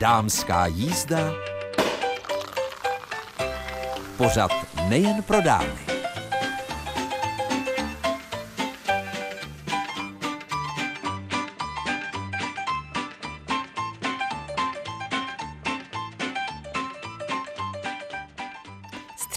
Dámská 0.00 0.66
jízda. 0.66 1.32
Pořad 4.16 4.50
nejen 4.88 5.22
pro 5.22 5.40
dámy. 5.40 5.90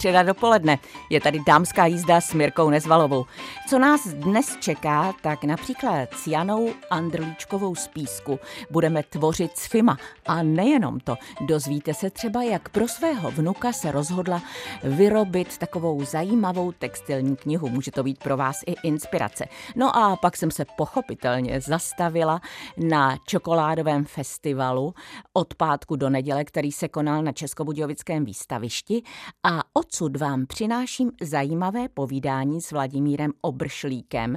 středa 0.04 0.22
dopoledne. 0.22 0.78
Je 1.10 1.20
tady 1.20 1.40
dámská 1.46 1.86
jízda 1.86 2.20
s 2.20 2.34
Mirkou 2.34 2.70
Nezvalovou. 2.70 3.26
Co 3.68 3.78
nás 3.78 4.08
dnes 4.08 4.56
čeká, 4.60 5.12
tak 5.22 5.44
například 5.44 6.14
s 6.14 6.26
Janou 6.26 6.68
Andrlíčkovou 6.90 7.74
z 7.74 7.88
Písku 7.88 8.40
budeme 8.70 9.02
tvořit 9.02 9.56
s 9.56 9.66
Fima. 9.66 9.96
A 10.26 10.42
nejenom 10.42 11.00
to, 11.00 11.16
dozvíte 11.40 11.94
se 11.94 12.10
třeba, 12.10 12.42
jak 12.42 12.68
pro 12.68 12.88
svého 12.88 13.30
vnuka 13.30 13.72
se 13.72 13.92
rozhodla 13.92 14.42
vyrobit 14.82 15.58
takovou 15.58 16.04
zajímavou 16.04 16.72
textilní 16.72 17.36
knihu. 17.36 17.68
Může 17.68 17.90
to 17.90 18.02
být 18.02 18.18
pro 18.18 18.36
vás 18.36 18.56
i 18.66 18.74
inspirace. 18.82 19.44
No 19.76 19.96
a 19.96 20.16
pak 20.16 20.36
jsem 20.36 20.50
se 20.50 20.64
pochopitelně 20.76 21.60
zastavila 21.60 22.40
na 22.76 23.16
čokoládovém 23.26 24.04
festivalu 24.04 24.94
od 25.32 25.54
pátku 25.54 25.96
do 25.96 26.10
neděle, 26.10 26.44
který 26.44 26.72
se 26.72 26.88
konal 26.88 27.22
na 27.22 27.32
Českobudějovickém 27.32 28.24
výstavišti 28.24 29.02
a 29.42 29.60
odsud 29.72 30.16
vám 30.16 30.46
přináším 30.46 31.10
zajímavé 31.20 31.88
povídání 31.88 32.60
s 32.60 32.72
Vladimírem 32.72 33.32
Obršlíkem, 33.64 34.36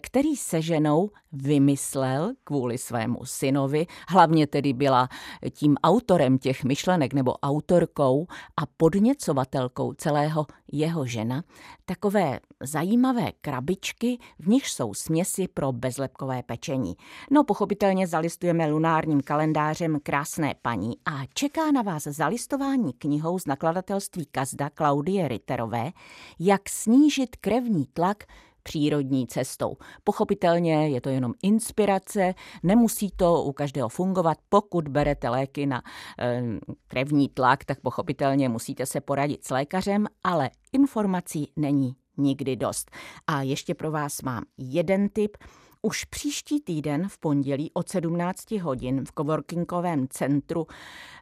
který 0.00 0.36
se 0.36 0.62
ženou 0.62 1.10
vymyslel 1.32 2.32
kvůli 2.44 2.78
svému 2.78 3.24
synovi, 3.24 3.86
hlavně 4.08 4.46
tedy 4.46 4.72
byla 4.72 5.08
tím 5.50 5.76
autorem 5.82 6.38
těch 6.38 6.64
myšlenek 6.64 7.14
nebo 7.14 7.32
autorkou 7.32 8.26
a 8.56 8.66
podněcovatelkou 8.76 9.92
celého 9.92 10.46
jeho 10.72 11.06
žena, 11.06 11.44
takové 11.84 12.40
zajímavé 12.62 13.32
krabičky, 13.40 14.18
v 14.38 14.48
nich 14.48 14.68
jsou 14.68 14.94
směsi 14.94 15.48
pro 15.48 15.72
bezlepkové 15.72 16.42
pečení. 16.42 16.96
No 17.30 17.44
pochopitelně 17.44 18.06
zalistujeme 18.06 18.66
lunárním 18.66 19.20
kalendářem 19.20 19.98
Krásné 20.02 20.54
paní 20.62 20.96
a 21.04 21.20
čeká 21.34 21.70
na 21.72 21.82
vás 21.82 22.02
zalistování 22.02 22.92
knihou 22.92 23.38
z 23.38 23.46
nakladatelství 23.46 24.26
Kazda 24.26 24.70
Klaudie 24.70 25.28
Ritterové, 25.28 25.90
jak 26.38 26.68
snížit 26.68 27.36
krevní 27.36 27.86
tlak 27.92 28.24
přírodní 28.66 29.26
cestou. 29.26 29.76
Pochopitelně 30.04 30.88
je 30.88 31.00
to 31.00 31.08
jenom 31.08 31.32
inspirace, 31.42 32.34
nemusí 32.62 33.10
to 33.16 33.42
u 33.42 33.52
každého 33.52 33.88
fungovat. 33.88 34.38
Pokud 34.48 34.88
berete 34.88 35.28
léky 35.28 35.66
na 35.66 35.82
e, 36.18 36.42
krevní 36.88 37.28
tlak, 37.28 37.64
tak 37.64 37.80
pochopitelně 37.80 38.48
musíte 38.48 38.86
se 38.86 39.00
poradit 39.00 39.44
s 39.44 39.50
lékařem, 39.50 40.06
ale 40.24 40.50
informací 40.72 41.52
není 41.56 41.96
nikdy 42.16 42.56
dost. 42.56 42.90
A 43.26 43.42
ještě 43.42 43.74
pro 43.74 43.90
vás 43.90 44.22
mám 44.22 44.42
jeden 44.58 45.08
tip– 45.08 45.36
už 45.86 46.04
příští 46.04 46.60
týden 46.60 47.08
v 47.08 47.18
pondělí 47.18 47.70
od 47.74 47.88
17 47.88 48.50
hodin 48.50 49.04
v 49.04 49.12
coworkingovém 49.18 50.08
centru 50.08 50.66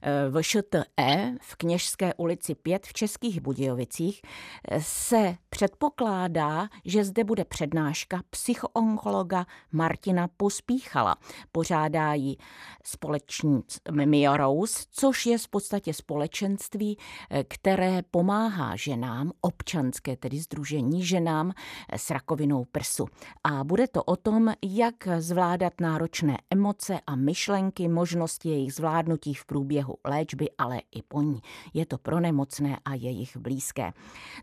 eh, 0.02 0.40
VŠTE 0.40 1.34
v 1.40 1.56
Kněžské 1.56 2.14
ulici 2.14 2.54
5 2.54 2.86
v 2.86 2.92
Českých 2.92 3.40
Budějovicích 3.40 4.22
eh, 4.68 4.80
se 4.82 5.36
předpokládá, 5.48 6.68
že 6.84 7.04
zde 7.04 7.24
bude 7.24 7.44
přednáška 7.44 8.22
psychoonkologa 8.30 9.46
Martina 9.72 10.28
Pospíchala. 10.36 11.16
Pořádá 11.52 12.14
ji 12.14 12.36
společníc 12.84 13.80
Mimia 13.90 14.36
Rose, 14.36 14.84
což 14.90 15.26
je 15.26 15.38
v 15.38 15.48
podstatě 15.48 15.94
společenství, 15.94 16.98
eh, 17.30 17.44
které 17.44 18.02
pomáhá 18.10 18.76
ženám, 18.76 19.32
občanské 19.40 20.16
tedy 20.16 20.38
združení 20.38 21.04
ženám 21.04 21.52
s 21.92 22.10
rakovinou 22.10 22.64
prsu. 22.64 23.06
A 23.44 23.64
bude 23.64 23.88
to 23.88 24.02
o 24.02 24.16
tom, 24.16 24.53
jak 24.62 25.08
zvládat 25.18 25.72
náročné 25.80 26.38
emoce 26.50 27.00
a 27.06 27.16
myšlenky, 27.16 27.88
možnosti 27.88 28.48
jejich 28.48 28.74
zvládnutí 28.74 29.34
v 29.34 29.44
průběhu 29.44 29.96
léčby, 30.04 30.48
ale 30.58 30.80
i 30.96 31.02
po 31.02 31.22
ní. 31.22 31.40
Je 31.74 31.86
to 31.86 31.98
pro 31.98 32.20
nemocné 32.20 32.78
a 32.84 32.94
jejich 32.94 33.36
blízké. 33.36 33.92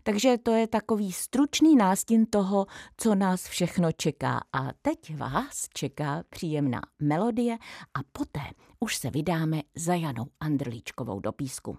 Takže 0.02 0.38
to 0.38 0.50
je 0.50 0.66
takový 0.66 1.12
stručný 1.12 1.76
nástin 1.76 2.26
toho, 2.26 2.66
co 2.96 3.14
nás 3.14 3.48
všechno 3.48 3.92
čeká. 3.92 4.40
A 4.52 4.68
teď 4.82 5.16
vás 5.16 5.68
čeká 5.74 6.22
příjemná 6.30 6.80
melodie 7.00 7.58
a 7.94 8.00
poté 8.12 8.40
už 8.80 8.96
se 8.96 9.10
vydáme 9.10 9.62
za 9.76 9.94
Janou 9.94 10.26
Andrlíčkovou 10.40 11.20
do 11.20 11.32
písku. 11.32 11.78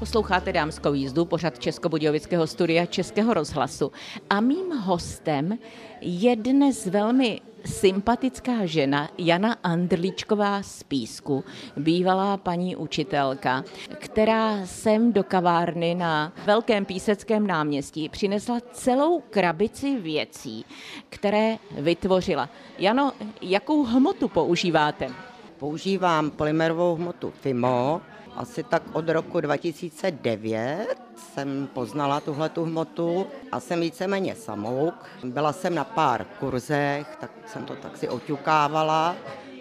Posloucháte 0.00 0.52
dámskou 0.52 0.92
jízdu, 0.92 1.24
pořad 1.24 1.58
Českobudějovického 1.58 2.46
studia 2.46 2.86
Českého 2.86 3.34
rozhlasu. 3.34 3.92
A 4.30 4.40
mým 4.40 4.70
hostem 4.72 5.58
je 6.00 6.36
dnes 6.36 6.86
velmi 6.86 7.40
sympatická 7.64 8.66
žena 8.66 9.08
Jana 9.18 9.56
Andrličková 9.62 10.62
z 10.62 10.82
Písku, 10.82 11.44
bývalá 11.76 12.36
paní 12.36 12.76
učitelka, 12.76 13.64
která 13.98 14.66
sem 14.66 15.12
do 15.12 15.24
kavárny 15.24 15.94
na 15.94 16.32
Velkém 16.46 16.84
píseckém 16.84 17.46
náměstí 17.46 18.08
přinesla 18.08 18.60
celou 18.72 19.20
krabici 19.20 19.96
věcí, 20.00 20.64
které 21.08 21.56
vytvořila. 21.78 22.48
Jano, 22.78 23.12
jakou 23.42 23.84
hmotu 23.84 24.28
používáte? 24.28 25.10
Používám 25.58 26.30
polymerovou 26.30 26.96
hmotu 26.96 27.32
FIMO, 27.40 28.00
asi 28.40 28.62
tak 28.62 28.82
od 28.92 29.08
roku 29.08 29.40
2009 29.40 30.86
jsem 31.16 31.68
poznala 31.74 32.20
tuhle 32.20 32.48
tu 32.48 32.64
hmotu 32.64 33.26
a 33.52 33.60
jsem 33.60 33.80
víceméně 33.80 34.34
samouk. 34.34 34.94
Byla 35.24 35.52
jsem 35.52 35.74
na 35.74 35.84
pár 35.84 36.24
kurzech, 36.24 37.16
tak 37.20 37.30
jsem 37.46 37.64
to 37.64 37.76
tak 37.76 37.96
si 37.96 38.08
oťukávala, 38.08 39.16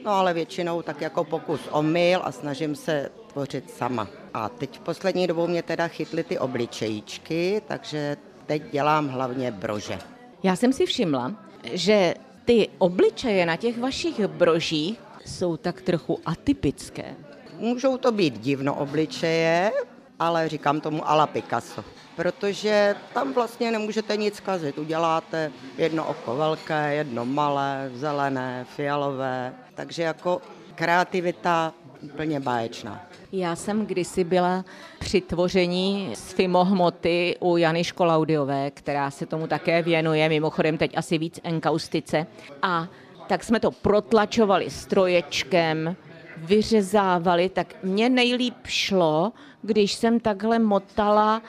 no 0.06 0.12
ale 0.12 0.34
většinou 0.34 0.81
tak 0.81 1.01
jako 1.01 1.23
pokus 1.23 1.62
omyl 1.72 2.22
a 2.23 2.31
snažím 2.31 2.75
se 2.75 3.12
tvořit 3.28 3.72
sama. 3.72 4.07
A 4.34 4.50
teď 4.50 4.79
v 4.79 4.81
poslední 4.81 5.28
dobou 5.28 5.47
mě 5.47 5.63
teda 5.63 5.88
chytly 5.88 6.23
ty 6.23 6.39
obličejíčky, 6.39 7.62
takže 7.68 8.18
teď 8.45 8.72
dělám 8.72 9.07
hlavně 9.07 9.51
brože. 9.51 10.00
Já 10.44 10.56
jsem 10.56 10.73
si 10.73 10.85
všimla, 10.85 11.35
že 11.63 12.13
ty 12.45 12.69
obličeje 12.78 13.45
na 13.45 13.56
těch 13.56 13.79
vašich 13.79 14.28
brožích 14.28 15.00
jsou 15.25 15.57
tak 15.57 15.81
trochu 15.81 16.19
atypické. 16.25 17.16
Můžou 17.59 17.97
to 17.97 18.12
být 18.12 18.40
divno 18.40 18.75
obličeje, 18.75 19.72
ale 20.20 20.50
říkám 20.50 20.81
tomu 20.81 21.09
ala 21.09 21.28
Picasso, 21.28 21.84
protože 22.16 22.96
tam 23.14 23.34
vlastně 23.34 23.72
nemůžete 23.72 24.18
nic 24.18 24.40
kazit. 24.40 24.78
Uděláte 24.78 25.52
jedno 25.78 26.08
oko 26.08 26.36
velké, 26.36 26.94
jedno 26.94 27.25
malé, 27.25 27.92
zelené, 27.94 28.66
fialové, 28.75 29.53
takže 29.75 30.03
jako 30.03 30.42
kreativita 30.75 31.74
úplně 32.02 32.40
báječná. 32.40 33.06
Já 33.31 33.56
jsem 33.56 33.86
kdysi 33.86 34.24
byla 34.24 34.66
při 35.00 35.22
tvoření 35.22 36.12
z 36.14 36.34
Fimohmoty 36.34 37.36
u 37.40 37.58
Jany 37.58 37.84
Školaudiové, 37.84 38.72
která 38.72 39.12
se 39.12 39.25
tomu 39.25 39.48
také 39.48 39.81
věnuje, 39.81 40.30
mimochodem 40.30 40.78
teď 40.78 40.98
asi 40.98 41.18
víc 41.18 41.40
enkaustice. 41.44 42.28
A 42.62 42.88
tak 43.28 43.44
jsme 43.44 43.59
to 43.59 43.72
protlačovali 43.72 44.69
stroječkem, 44.69 45.96
vyřezávali, 46.39 47.50
tak 47.50 47.75
mě 47.83 48.09
nejlíp 48.09 48.55
šlo, 48.67 49.31
když 49.61 49.94
jsem 49.94 50.19
takhle 50.19 50.59
motala 50.59 51.41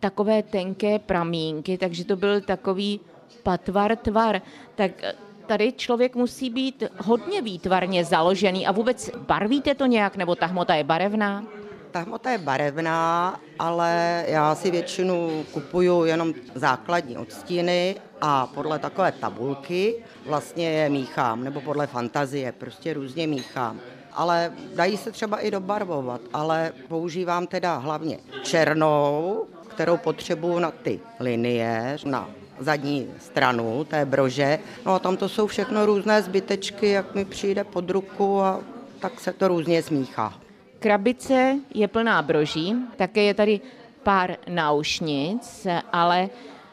takové 0.00 0.42
tenké 0.42 0.98
pramínky, 0.98 1.78
takže 1.78 2.04
to 2.04 2.16
byl 2.16 2.40
takový 2.40 3.00
patvar 3.42 3.96
tvar. 3.96 4.42
Tak 4.74 4.90
eh, 5.02 5.14
tady 5.46 5.72
člověk 5.72 6.16
musí 6.16 6.50
být 6.50 6.84
hodně 6.98 7.42
výtvarně 7.42 8.04
založený 8.04 8.66
a 8.66 8.72
vůbec 8.72 9.10
barvíte 9.18 9.74
to 9.74 9.86
nějak, 9.86 10.16
nebo 10.16 10.34
ta 10.34 10.46
hmota 10.46 10.74
je 10.74 10.84
barevná? 10.84 11.44
Ta 11.90 12.00
hmota 12.00 12.30
je 12.30 12.38
barevná, 12.38 13.40
ale 13.58 14.24
já 14.28 14.54
si 14.54 14.70
většinu 14.70 15.44
kupuju 15.52 16.04
jenom 16.04 16.34
základní 16.54 17.18
odstíny 17.18 17.96
a 18.20 18.46
podle 18.46 18.78
takové 18.78 19.12
tabulky 19.12 20.04
vlastně 20.26 20.70
je 20.70 20.88
míchám, 20.90 21.44
nebo 21.44 21.60
podle 21.60 21.86
fantazie, 21.86 22.52
prostě 22.52 22.94
různě 22.94 23.26
míchám 23.26 23.80
ale 24.16 24.52
dají 24.74 24.96
se 24.96 25.12
třeba 25.12 25.38
i 25.38 25.50
dobarvovat, 25.50 26.20
ale 26.32 26.72
používám 26.88 27.46
teda 27.46 27.76
hlavně 27.76 28.18
černou, 28.42 29.44
kterou 29.68 29.96
potřebuju 29.96 30.58
na 30.58 30.70
ty 30.70 31.00
linie, 31.20 31.96
na 32.04 32.30
zadní 32.58 33.08
stranu 33.18 33.84
té 33.84 34.04
brože. 34.04 34.58
No 34.86 34.94
a 34.94 34.98
tam 34.98 35.16
to 35.16 35.28
jsou 35.28 35.46
všechno 35.46 35.86
různé 35.86 36.22
zbytečky, 36.22 36.88
jak 36.88 37.14
mi 37.14 37.24
přijde 37.24 37.64
pod 37.64 37.90
ruku 37.90 38.40
a 38.40 38.60
tak 39.00 39.20
se 39.20 39.32
to 39.32 39.48
různě 39.48 39.82
smíchá. 39.82 40.34
Krabice 40.78 41.58
je 41.74 41.88
plná 41.88 42.22
broží, 42.22 42.76
také 42.96 43.22
je 43.22 43.34
tady 43.34 43.60
pár 44.02 44.36
náušnic, 44.48 45.66
ale 45.92 46.28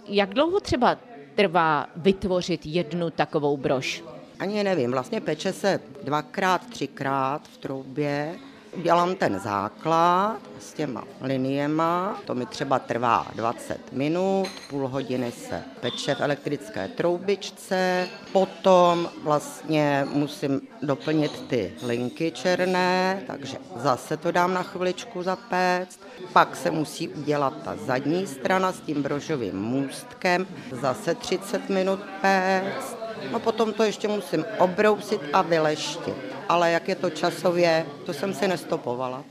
jak 0.08 0.34
dlouho 0.34 0.60
třeba 0.60 0.98
trvá 1.36 1.88
vytvořit 1.96 2.66
jednu 2.66 3.10
takovou 3.10 3.58
brož? 3.58 4.04
Ani 4.44 4.64
nevím, 4.64 4.92
vlastně 4.92 5.22
peče 5.22 5.54
se 5.54 5.80
dvakrát, 6.04 6.66
třikrát 6.70 7.48
v 7.48 7.58
troubě. 7.58 8.36
Dělám 8.84 9.16
ten 9.16 9.40
základ 9.40 10.38
s 10.60 10.74
těma 10.74 11.04
liniema, 11.22 12.22
to 12.26 12.36
mi 12.36 12.46
třeba 12.46 12.80
trvá 12.80 13.28
20 13.36 13.94
minut, 13.94 14.48
půl 14.70 14.88
hodiny 14.88 15.32
se 15.32 15.64
peče 15.82 16.16
v 16.16 16.22
elektrické 16.22 16.88
troubičce, 16.88 18.08
potom 18.32 19.10
vlastně 19.24 20.08
musím 20.14 20.62
doplnit 20.82 21.48
ty 21.48 21.74
linky 21.84 22.32
černé, 22.32 23.24
takže 23.28 23.58
zase 23.76 24.18
to 24.18 24.32
dám 24.32 24.54
na 24.54 24.64
chviličku 24.64 25.24
zapéct, 25.24 26.00
pak 26.34 26.56
se 26.56 26.72
musí 26.72 27.10
udělat 27.10 27.54
ta 27.64 27.76
zadní 27.76 28.28
strana 28.28 28.72
s 28.72 28.80
tím 28.80 29.04
brožovým 29.04 29.60
můstkem, 29.60 30.48
zase 30.72 31.16
30 31.16 31.70
minut 31.70 32.00
péct, 32.22 33.03
no 33.32 33.40
potom 33.40 33.74
to 33.74 33.84
ještě 33.84 34.08
musím 34.08 34.46
obrousit 34.60 35.22
a 35.34 35.42
vyleštit 35.42 36.34
ale 36.50 36.72
jak 36.72 36.90
je 36.90 36.96
to 36.96 37.10
časově, 37.10 37.86
to 38.06 38.14
jsem 38.14 38.34
si 38.34 38.48
nestopovala. 38.48 39.24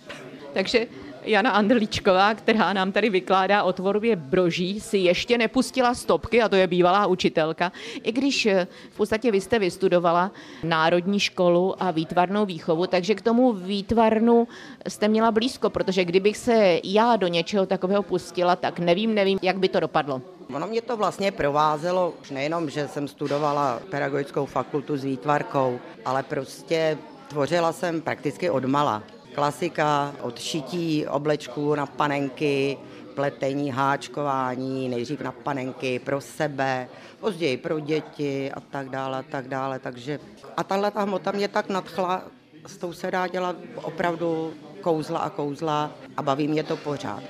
Takže 0.52 0.86
Jana 1.24 1.50
Andrlíčková, 1.50 2.34
která 2.34 2.72
nám 2.72 2.92
tady 2.92 3.10
vykládá 3.10 3.62
o 3.62 3.72
tvorbě 3.72 4.16
broží, 4.16 4.80
si 4.80 4.98
ještě 4.98 5.38
nepustila 5.38 5.94
stopky, 5.94 6.42
a 6.42 6.48
to 6.48 6.56
je 6.56 6.66
bývalá 6.66 7.06
učitelka, 7.06 7.72
i 8.02 8.12
když 8.12 8.46
eh, 8.46 8.66
v 8.90 8.96
podstatě 8.96 9.30
vy 9.30 9.40
jste 9.40 9.58
vystudovala 9.58 10.32
národní 10.62 11.20
školu 11.20 11.82
a 11.82 11.90
výtvarnou 11.90 12.46
výchovu, 12.46 12.86
takže 12.86 13.14
k 13.14 13.22
tomu 13.22 13.52
výtvarnu 13.52 14.48
jste 14.88 15.08
měla 15.08 15.30
blízko, 15.30 15.70
protože 15.70 16.04
kdybych 16.04 16.36
se 16.36 16.80
já 16.84 17.16
do 17.16 17.26
něčeho 17.26 17.66
takového 17.66 18.02
pustila, 18.02 18.56
tak 18.56 18.78
nevím, 18.78 19.14
nevím, 19.14 19.38
jak 19.42 19.58
by 19.58 19.68
to 19.68 19.80
dopadlo. 19.80 20.22
Ono 20.54 20.66
mě 20.66 20.82
to 20.82 20.96
vlastně 20.96 21.32
provázelo 21.32 22.14
už 22.20 22.30
nejenom, 22.30 22.70
že 22.70 22.88
jsem 22.88 23.08
studovala 23.08 23.80
pedagogickou 23.90 24.46
fakultu 24.46 24.96
s 24.96 25.04
výtvarkou, 25.04 25.80
ale 26.04 26.22
prostě 26.22 26.98
tvořila 27.28 27.72
jsem 27.72 28.00
prakticky 28.00 28.50
od 28.50 28.64
mala. 28.64 29.02
Klasika 29.34 30.14
od 30.20 30.38
šití 30.38 31.06
oblečků 31.06 31.74
na 31.74 31.86
panenky, 31.86 32.78
pletení, 33.14 33.70
háčkování, 33.70 34.88
nejdřív 34.88 35.20
na 35.20 35.32
panenky 35.32 35.98
pro 35.98 36.20
sebe, 36.20 36.88
později 37.20 37.56
pro 37.56 37.80
děti 37.80 38.52
a 38.52 38.60
tak 38.60 38.88
dále, 38.88 39.18
a 39.18 39.22
tak 39.22 39.48
dále. 39.48 39.78
Takže 39.78 40.20
a 40.56 40.64
tahle 40.64 40.90
ta 40.90 41.02
hmota 41.02 41.32
mě 41.32 41.48
tak 41.48 41.68
nadchla, 41.68 42.22
s 42.66 42.76
tou 42.76 42.92
se 42.92 43.10
dá 43.10 43.26
dělat 43.26 43.56
opravdu 43.74 44.54
kouzla 44.80 45.18
a 45.18 45.30
kouzla 45.30 45.90
a 46.16 46.22
baví 46.22 46.48
mě 46.48 46.62
to 46.62 46.76
pořád 46.76 47.22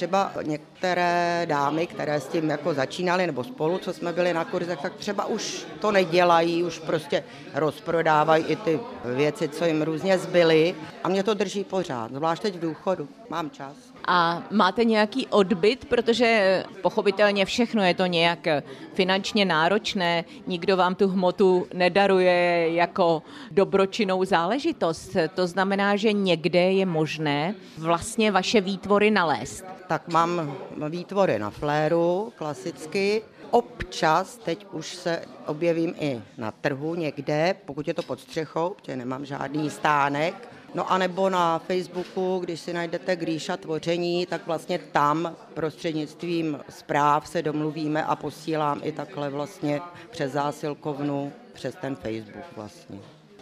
třeba 0.00 0.32
některé 0.42 1.46
dámy, 1.48 1.86
které 1.86 2.20
s 2.20 2.28
tím 2.28 2.50
jako 2.50 2.74
začínaly 2.74 3.26
nebo 3.26 3.44
spolu, 3.44 3.78
co 3.78 3.92
jsme 3.92 4.12
byli 4.12 4.32
na 4.34 4.44
kurzech, 4.44 4.78
tak 4.82 4.94
třeba 4.94 5.24
už 5.24 5.66
to 5.80 5.92
nedělají, 5.92 6.64
už 6.64 6.78
prostě 6.78 7.24
rozprodávají 7.54 8.44
i 8.44 8.56
ty 8.56 8.80
věci, 9.04 9.48
co 9.48 9.64
jim 9.64 9.82
různě 9.82 10.18
zbyly 10.18 10.74
a 11.04 11.08
mě 11.08 11.22
to 11.22 11.34
drží 11.34 11.64
pořád, 11.64 12.10
zvlášť 12.12 12.42
teď 12.42 12.56
v 12.56 12.60
důchodu, 12.60 13.08
mám 13.28 13.50
čas. 13.50 13.89
A 14.12 14.42
máte 14.50 14.84
nějaký 14.84 15.26
odbyt, 15.26 15.84
protože 15.84 16.64
pochopitelně 16.82 17.44
všechno 17.44 17.82
je 17.82 17.94
to 17.94 18.06
nějak 18.06 18.46
finančně 18.94 19.44
náročné, 19.44 20.24
nikdo 20.46 20.76
vám 20.76 20.94
tu 20.94 21.08
hmotu 21.08 21.66
nedaruje 21.74 22.68
jako 22.74 23.22
dobročinnou 23.50 24.24
záležitost. 24.24 25.16
To 25.34 25.46
znamená, 25.46 25.96
že 25.96 26.12
někde 26.12 26.72
je 26.72 26.86
možné 26.86 27.54
vlastně 27.78 28.32
vaše 28.32 28.60
výtvory 28.60 29.10
nalézt 29.10 29.64
tak 29.90 30.08
mám 30.08 30.56
výtvory 30.88 31.38
na 31.38 31.50
fléru, 31.50 32.32
klasicky. 32.36 33.22
Občas, 33.50 34.36
teď 34.36 34.66
už 34.72 34.94
se 34.94 35.22
objevím 35.46 35.94
i 35.98 36.22
na 36.38 36.50
trhu 36.50 36.94
někde, 36.94 37.54
pokud 37.64 37.88
je 37.88 37.94
to 37.94 38.02
pod 38.02 38.20
střechou, 38.20 38.70
protože 38.70 38.96
nemám 38.96 39.24
žádný 39.24 39.70
stánek, 39.70 40.48
No 40.74 40.92
a 40.92 40.98
nebo 40.98 41.30
na 41.30 41.58
Facebooku, 41.58 42.38
když 42.38 42.60
si 42.60 42.72
najdete 42.72 43.16
Gríša 43.16 43.56
tvoření, 43.56 44.26
tak 44.26 44.46
vlastně 44.46 44.78
tam 44.78 45.36
prostřednictvím 45.54 46.60
zpráv 46.68 47.28
se 47.28 47.42
domluvíme 47.42 48.04
a 48.04 48.16
posílám 48.16 48.80
i 48.84 48.92
takhle 48.92 49.30
vlastně 49.30 49.80
přes 50.10 50.32
zásilkovnu, 50.32 51.32
přes 51.52 51.74
ten 51.80 51.96
Facebook 51.96 52.44
vlastně. 52.56 52.98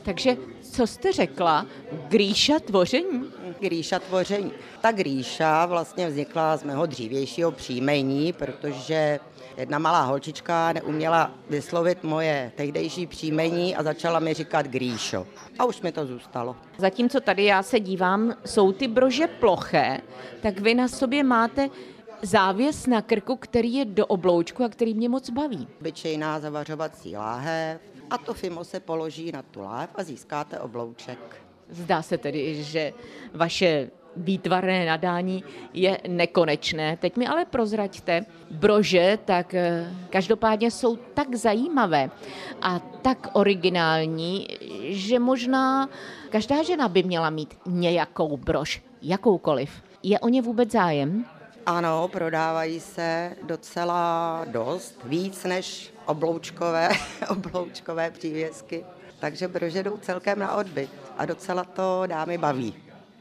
Takže 0.09 0.37
co 0.63 0.87
jste 0.87 1.13
řekla? 1.13 1.67
Gríša 2.09 2.59
tvoření? 2.59 3.31
Gríša 3.61 3.99
tvoření. 3.99 4.53
Ta 4.81 4.93
Gríša 4.93 5.67
vlastně 5.67 6.09
vznikla 6.09 6.57
z 6.57 6.65
mého 6.65 6.87
dřívějšího 6.87 7.53
příjmení, 7.53 8.33
protože 8.33 9.21
jedna 9.57 9.79
malá 9.79 10.03
holčička 10.03 10.73
neuměla 10.73 11.31
vyslovit 11.51 12.05
moje 12.05 12.53
tehdejší 12.57 13.07
příjmení 13.07 13.77
a 13.77 13.83
začala 13.83 14.19
mi 14.19 14.35
říkat 14.35 14.67
Gríšo. 14.67 15.27
A 15.59 15.65
už 15.65 15.81
mi 15.81 15.93
to 15.93 16.07
zůstalo. 16.07 16.57
Zatímco 16.79 17.21
tady 17.21 17.45
já 17.45 17.63
se 17.63 17.81
dívám, 17.81 18.35
jsou 18.45 18.73
ty 18.73 18.89
brože 18.89 19.27
ploché, 19.27 20.01
tak 20.41 20.61
vy 20.61 20.75
na 20.75 20.89
sobě 20.89 21.25
máte 21.25 21.69
závěs 22.23 22.87
na 22.87 23.03
krku, 23.03 23.37
který 23.37 23.75
je 23.75 23.85
do 23.85 24.07
obloučku 24.07 24.65
a 24.65 24.69
který 24.69 24.95
mě 24.95 25.09
moc 25.09 25.31
baví. 25.31 25.69
Obyčejná 25.81 26.41
zavařovací 26.41 27.17
láhev, 27.17 27.81
a 28.11 28.19
to 28.19 28.35
fimo 28.35 28.65
se 28.65 28.81
položí 28.81 29.33
na 29.33 29.43
tu 29.43 29.61
láhev 29.61 29.91
a 29.95 30.03
získáte 30.03 30.61
oblouček. 30.61 31.19
Zdá 31.71 32.03
se 32.03 32.19
tedy, 32.19 32.65
že 32.65 32.93
vaše 33.35 33.91
výtvarné 34.17 34.87
nadání 34.87 35.45
je 35.73 35.99
nekonečné. 36.09 36.97
Teď 36.97 37.17
mi 37.17 37.27
ale 37.27 37.45
prozraďte, 37.45 38.25
brože 38.51 39.19
tak 39.25 39.55
eh, 39.55 39.93
každopádně 40.11 40.71
jsou 40.71 40.97
tak 40.97 41.35
zajímavé 41.35 42.11
a 42.63 42.79
tak 42.79 43.29
originální, 43.33 44.49
že 44.89 45.19
možná 45.19 45.89
každá 46.31 46.63
žena 46.63 46.89
by 46.89 47.03
měla 47.03 47.31
mít 47.31 47.59
nějakou 47.67 48.37
brož, 48.37 48.83
jakoukoliv. 49.03 49.83
Je 50.03 50.21
o 50.21 50.29
ně 50.29 50.43
vůbec 50.43 50.71
zájem? 50.71 51.25
Ano, 51.67 52.09
prodávají 52.09 52.81
se 52.81 53.37
docela 53.43 54.45
dost, 54.49 55.01
víc 55.05 55.45
než 55.45 55.93
obloučkové, 56.09 56.89
obloučkové 57.29 58.11
přívěsky. 58.11 58.85
Takže 59.21 59.49
brože 59.49 59.83
jdou 59.83 59.97
celkem 59.97 60.39
na 60.39 60.55
odbyt 60.55 60.91
a 61.19 61.27
docela 61.27 61.65
to 61.65 62.03
dámy 62.07 62.39
baví. 62.39 62.75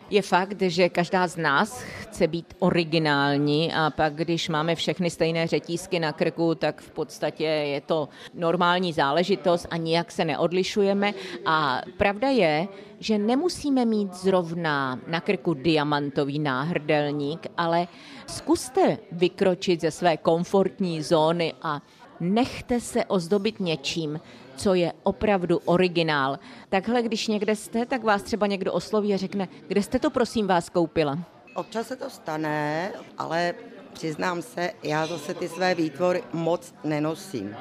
Je 0.10 0.22
fakt, 0.22 0.62
že 0.62 0.90
každá 0.90 1.28
z 1.28 1.38
nás 1.38 1.82
chce 2.02 2.28
být 2.28 2.54
originální 2.60 3.74
a 3.74 3.90
pak, 3.90 4.16
když 4.16 4.50
máme 4.50 4.76
všechny 4.76 5.10
stejné 5.10 5.48
řetízky 5.48 6.00
na 6.00 6.14
krku, 6.14 6.56
tak 6.56 6.82
v 6.82 6.92
podstatě 6.92 7.44
je 7.44 7.82
to 7.82 8.10
normální 8.34 8.94
záležitost 8.94 9.68
a 9.70 9.78
nijak 9.78 10.12
se 10.12 10.26
neodlišujeme. 10.26 11.14
A 11.46 11.82
pravda 11.98 12.30
je, 12.30 12.68
že 13.00 13.18
nemusíme 13.18 13.86
mít 13.86 14.14
zrovna 14.14 15.00
na 15.08 15.22
krku 15.22 15.54
diamantový 15.54 16.40
náhrdelník, 16.40 17.48
ale 17.58 17.88
zkuste 18.28 18.98
vykročit 19.12 19.82
ze 19.82 19.92
své 19.92 20.18
komfortní 20.18 21.02
zóny 21.02 21.54
a 21.62 21.82
nechte 22.20 22.80
se 22.80 23.06
ozdobit 23.06 23.60
něčím, 23.60 24.20
co 24.56 24.74
je 24.74 24.94
opravdu 25.04 25.58
originál. 25.66 26.40
Takhle, 26.70 27.02
když 27.02 27.28
někde 27.28 27.56
jste, 27.56 27.86
tak 27.86 28.04
vás 28.04 28.24
třeba 28.24 28.48
někdo 28.48 28.74
osloví 28.74 29.14
a 29.14 29.18
řekne, 29.18 29.48
kde 29.68 29.84
jste 29.84 30.00
to 30.00 30.10
prosím 30.10 30.48
vás 30.48 30.70
koupila? 30.70 31.20
Občas 31.56 31.88
se 31.88 31.96
to 31.96 32.10
stane, 32.10 32.92
ale 33.18 33.54
přiznám 33.94 34.42
se, 34.42 34.72
já 34.84 35.06
zase 35.06 35.34
ty 35.34 35.50
své 35.50 35.76
výtvory 35.76 36.24
moc 36.34 36.74
nenosím. 36.84 37.56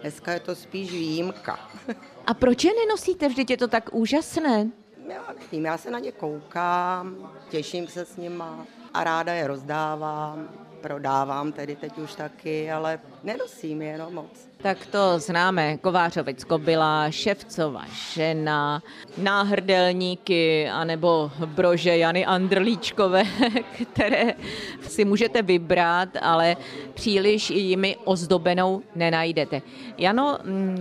Dneska 0.00 0.32
je 0.32 0.40
to 0.40 0.54
spíš 0.54 0.90
výjimka. 0.90 1.58
A 2.26 2.34
proč 2.34 2.64
je 2.64 2.70
nenosíte? 2.86 3.28
Vždyť 3.28 3.50
je 3.50 3.56
to 3.56 3.68
tak 3.68 3.94
úžasné. 3.94 4.70
Já 5.08 5.34
nevím, 5.40 5.64
já 5.64 5.78
se 5.78 5.90
na 5.90 5.98
ně 5.98 6.12
koukám, 6.12 7.30
těším 7.48 7.88
se 7.88 8.04
s 8.04 8.16
nima 8.16 8.66
a 8.94 9.04
ráda 9.04 9.32
je 9.32 9.46
rozdávám 9.46 10.48
prodávám 10.80 11.52
tedy 11.52 11.76
teď 11.76 11.98
už 11.98 12.14
taky, 12.14 12.70
ale 12.70 13.00
nenosím 13.24 13.82
je 13.82 13.98
no 13.98 14.10
moc. 14.10 14.50
Tak 14.62 14.86
to 14.86 15.18
známe, 15.18 15.76
Kovářovic 15.76 16.44
Kobila, 16.44 17.10
Ševcova 17.10 17.84
žena, 18.12 18.82
náhrdelníky 19.18 20.68
anebo 20.68 21.30
brože 21.46 21.96
Jany 21.96 22.26
Andrlíčkové, 22.26 23.22
které 23.92 24.34
si 24.82 25.04
můžete 25.04 25.42
vybrat, 25.42 26.08
ale 26.22 26.56
příliš 26.94 27.50
jimi 27.50 27.96
ozdobenou 28.04 28.82
nenajdete. 28.94 29.62
Jano, 29.98 30.38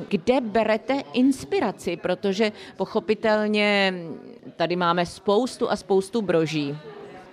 kde 0.08 0.42
berete 0.42 1.04
inspiraci, 1.14 1.98
protože 1.98 2.52
pochopitelně 2.78 3.94
tady 4.56 4.76
máme 4.76 5.06
spoustu 5.06 5.72
a 5.72 5.76
spoustu 5.76 6.22
broží 6.22 6.78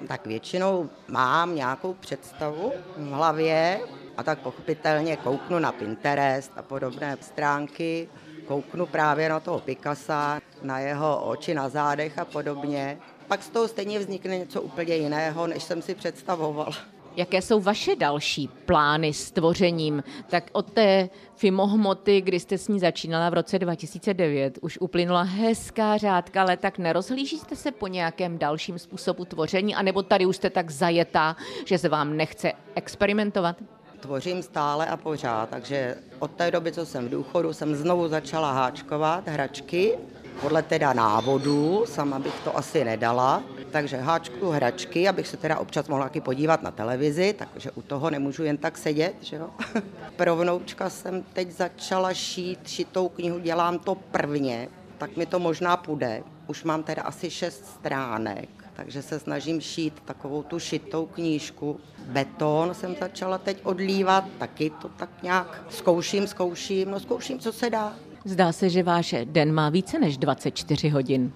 tak 0.08 0.26
většinou 0.26 0.90
mám 1.08 1.54
nějakou 1.54 1.94
představu 1.94 2.72
v 2.96 3.10
hlavě 3.10 3.80
a 4.16 4.22
tak 4.22 4.38
pochopitelně 4.38 5.16
kouknu 5.16 5.58
na 5.58 5.72
Pinterest 5.72 6.52
a 6.56 6.62
podobné 6.62 7.16
stránky, 7.20 8.08
kouknu 8.46 8.86
právě 8.86 9.28
na 9.28 9.40
toho 9.40 9.58
Picasa, 9.58 10.40
na 10.62 10.78
jeho 10.78 11.24
oči 11.24 11.54
na 11.54 11.68
zádech 11.68 12.18
a 12.18 12.24
podobně. 12.24 12.98
Pak 13.28 13.42
z 13.42 13.48
toho 13.48 13.68
stejně 13.68 13.98
vznikne 13.98 14.38
něco 14.38 14.62
úplně 14.62 14.96
jiného, 14.96 15.46
než 15.46 15.62
jsem 15.62 15.82
si 15.82 15.94
představovala. 15.94 16.95
Jaké 17.16 17.42
jsou 17.42 17.60
vaše 17.60 17.96
další 17.96 18.48
plány 18.48 19.12
s 19.12 19.30
tvořením? 19.30 20.02
Tak 20.30 20.50
od 20.52 20.70
té 20.70 21.08
Fimohmoty, 21.34 22.20
kdy 22.20 22.40
jste 22.40 22.58
s 22.58 22.68
ní 22.68 22.80
začínala 22.80 23.30
v 23.30 23.34
roce 23.34 23.58
2009, 23.58 24.58
už 24.62 24.78
uplynula 24.80 25.22
hezká 25.22 25.96
řádka 25.96 26.44
let, 26.44 26.60
tak 26.60 26.78
nerozhlížíte 26.78 27.56
se 27.56 27.72
po 27.72 27.86
nějakém 27.86 28.38
dalším 28.38 28.78
způsobu 28.78 29.24
tvoření, 29.24 29.74
anebo 29.74 30.02
tady 30.02 30.26
už 30.26 30.36
jste 30.36 30.50
tak 30.50 30.70
zajetá, 30.70 31.36
že 31.64 31.78
se 31.78 31.88
vám 31.88 32.16
nechce 32.16 32.52
experimentovat? 32.74 33.56
Tvořím 34.00 34.42
stále 34.42 34.86
a 34.86 34.96
pořád, 34.96 35.48
takže 35.48 35.96
od 36.18 36.30
té 36.30 36.50
doby, 36.50 36.72
co 36.72 36.86
jsem 36.86 37.06
v 37.06 37.10
důchodu, 37.10 37.52
jsem 37.52 37.74
znovu 37.74 38.08
začala 38.08 38.52
háčkovat 38.52 39.28
hračky 39.28 39.98
podle 40.40 40.62
teda 40.62 40.92
návodu, 40.92 41.84
sama 41.86 42.18
bych 42.18 42.40
to 42.44 42.56
asi 42.56 42.84
nedala, 42.84 43.42
takže 43.76 43.96
háčku 43.96 44.50
hračky, 44.50 45.08
abych 45.08 45.28
se 45.28 45.36
teda 45.36 45.58
občas 45.58 45.88
mohla 45.88 46.04
taky 46.04 46.20
podívat 46.20 46.62
na 46.62 46.70
televizi, 46.70 47.34
takže 47.38 47.70
u 47.70 47.82
toho 47.82 48.10
nemůžu 48.10 48.44
jen 48.44 48.56
tak 48.56 48.78
sedět, 48.78 49.14
že 49.20 49.36
jo. 49.36 49.50
Pro 50.16 50.36
vnoučka 50.36 50.90
jsem 50.90 51.22
teď 51.32 51.50
začala 51.50 52.14
šít, 52.14 52.68
šitou 52.68 53.08
knihu 53.08 53.38
dělám 53.38 53.78
to 53.78 53.94
prvně, 53.94 54.68
tak 54.98 55.16
mi 55.16 55.26
to 55.26 55.38
možná 55.38 55.76
půjde. 55.76 56.22
Už 56.46 56.64
mám 56.64 56.82
teda 56.82 57.02
asi 57.02 57.30
šest 57.30 57.66
stránek, 57.66 58.48
takže 58.76 59.02
se 59.02 59.18
snažím 59.18 59.60
šít 59.60 60.02
takovou 60.04 60.42
tu 60.42 60.58
šitou 60.58 61.06
knížku. 61.06 61.80
Beton 62.06 62.74
jsem 62.74 62.96
začala 63.00 63.38
teď 63.38 63.60
odlívat, 63.62 64.24
taky 64.38 64.70
to 64.82 64.88
tak 64.88 65.22
nějak 65.22 65.64
zkouším, 65.68 66.26
zkouším, 66.26 66.90
no 66.90 67.00
zkouším, 67.00 67.38
co 67.38 67.52
se 67.52 67.70
dá. 67.70 67.96
Zdá 68.24 68.52
se, 68.52 68.70
že 68.70 68.82
váš 68.82 69.14
den 69.24 69.52
má 69.52 69.68
více 69.68 69.98
než 69.98 70.18
24 70.18 70.88
hodin. 70.88 71.32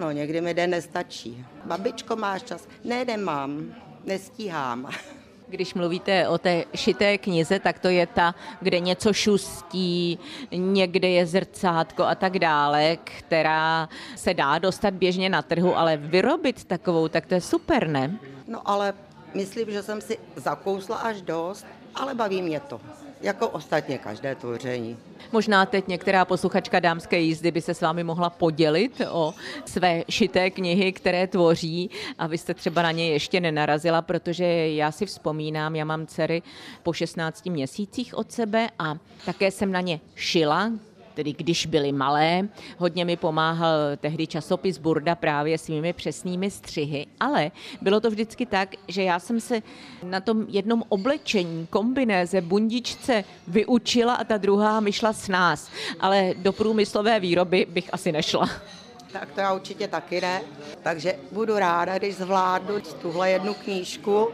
Ano, 0.00 0.10
někdy 0.10 0.40
mi 0.40 0.54
den 0.54 0.70
nestačí. 0.70 1.44
Babičko, 1.64 2.16
máš 2.16 2.42
čas? 2.42 2.68
Ne, 2.84 3.04
nemám, 3.04 3.74
nestíhám. 4.04 4.90
Když 5.48 5.74
mluvíte 5.74 6.28
o 6.28 6.38
té 6.38 6.64
šité 6.74 7.18
knize, 7.18 7.58
tak 7.58 7.78
to 7.78 7.88
je 7.88 8.06
ta, 8.06 8.34
kde 8.60 8.80
něco 8.80 9.12
šustí, 9.12 10.18
někde 10.52 11.08
je 11.08 11.26
zrcátko 11.26 12.04
a 12.04 12.14
tak 12.14 12.38
dále, 12.38 12.96
která 12.96 13.88
se 14.16 14.34
dá 14.34 14.58
dostat 14.58 14.94
běžně 14.94 15.28
na 15.28 15.42
trhu, 15.42 15.78
ale 15.78 15.96
vyrobit 15.96 16.64
takovou, 16.64 17.08
tak 17.08 17.26
to 17.26 17.34
je 17.34 17.40
super, 17.40 17.88
ne? 17.88 18.18
No 18.48 18.68
ale 18.68 18.94
myslím, 19.34 19.70
že 19.70 19.82
jsem 19.82 20.00
si 20.00 20.18
zakousla 20.36 20.96
až 20.96 21.22
dost, 21.22 21.66
ale 21.94 22.14
baví 22.14 22.42
mě 22.42 22.60
to 22.60 22.80
jako 23.20 23.48
ostatně 23.48 23.98
každé 23.98 24.34
tvoření. 24.34 24.96
Možná 25.32 25.66
teď 25.66 25.88
některá 25.88 26.24
posluchačka 26.24 26.80
dámské 26.80 27.20
jízdy 27.20 27.50
by 27.50 27.60
se 27.60 27.74
s 27.74 27.80
vámi 27.80 28.04
mohla 28.04 28.30
podělit 28.30 29.02
o 29.10 29.34
své 29.64 30.04
šité 30.08 30.50
knihy, 30.50 30.92
které 30.92 31.26
tvoří 31.26 31.90
a 32.18 32.26
vy 32.26 32.38
jste 32.38 32.54
třeba 32.54 32.82
na 32.82 32.90
ně 32.90 33.08
ještě 33.08 33.40
nenarazila, 33.40 34.02
protože 34.02 34.44
já 34.68 34.92
si 34.92 35.06
vzpomínám, 35.06 35.76
já 35.76 35.84
mám 35.84 36.06
dcery 36.06 36.42
po 36.82 36.92
16 36.92 37.46
měsících 37.46 38.14
od 38.14 38.32
sebe 38.32 38.68
a 38.78 38.96
také 39.24 39.50
jsem 39.50 39.72
na 39.72 39.80
ně 39.80 40.00
šila, 40.14 40.72
tedy 41.14 41.32
když 41.32 41.66
byly 41.66 41.92
malé. 41.92 42.48
Hodně 42.78 43.04
mi 43.04 43.16
pomáhal 43.16 43.76
tehdy 43.96 44.26
časopis 44.26 44.78
Burda 44.78 45.14
právě 45.14 45.58
svými 45.58 45.92
přesnými 45.92 46.50
střihy, 46.50 47.06
ale 47.20 47.50
bylo 47.80 48.00
to 48.00 48.10
vždycky 48.10 48.46
tak, 48.46 48.74
že 48.88 49.02
já 49.02 49.18
jsem 49.18 49.40
se 49.40 49.62
na 50.02 50.20
tom 50.20 50.46
jednom 50.48 50.84
oblečení, 50.88 51.66
kombinéze, 51.70 52.40
bundičce 52.40 53.24
vyučila 53.48 54.14
a 54.14 54.24
ta 54.24 54.36
druhá 54.36 54.80
mi 54.80 54.92
šla 54.92 55.12
s 55.12 55.28
nás, 55.28 55.70
ale 56.00 56.34
do 56.36 56.52
průmyslové 56.52 57.20
výroby 57.20 57.66
bych 57.70 57.94
asi 57.94 58.12
nešla. 58.12 58.48
Tak 59.12 59.32
to 59.32 59.40
já 59.40 59.52
určitě 59.52 59.88
taky 59.88 60.20
ne. 60.20 60.42
Takže 60.82 61.14
budu 61.32 61.58
ráda, 61.58 61.98
když 61.98 62.16
zvládnu 62.16 62.80
tuhle 63.02 63.30
jednu 63.30 63.54
knížku 63.54 64.28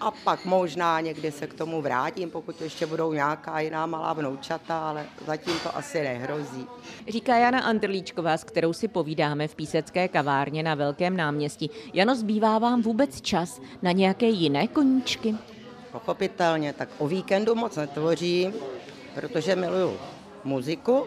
a 0.00 0.10
pak 0.10 0.44
možná 0.44 1.00
někdy 1.00 1.32
se 1.32 1.46
k 1.46 1.54
tomu 1.54 1.82
vrátím, 1.82 2.30
pokud 2.30 2.60
ještě 2.60 2.86
budou 2.86 3.12
nějaká 3.12 3.60
jiná 3.60 3.86
malá 3.86 4.12
vnoučata, 4.12 4.88
ale 4.88 5.06
zatím 5.26 5.54
to 5.62 5.76
asi 5.76 6.00
nehrozí. 6.00 6.66
Říká 7.08 7.36
Jana 7.36 7.60
Andrlíčková, 7.60 8.36
s 8.36 8.44
kterou 8.44 8.72
si 8.72 8.88
povídáme 8.88 9.48
v 9.48 9.54
písecké 9.54 10.08
kavárně 10.08 10.62
na 10.62 10.74
Velkém 10.74 11.16
náměstí. 11.16 11.70
Jano, 11.94 12.14
zbývá 12.14 12.58
vám 12.58 12.82
vůbec 12.82 13.20
čas 13.20 13.60
na 13.82 13.92
nějaké 13.92 14.26
jiné 14.26 14.68
koníčky? 14.68 15.34
Pochopitelně, 15.92 16.72
tak 16.72 16.88
o 16.98 17.08
víkendu 17.08 17.54
moc 17.54 17.76
netvořím, 17.76 18.54
protože 19.14 19.56
miluju 19.56 19.96
muziku, 20.44 21.06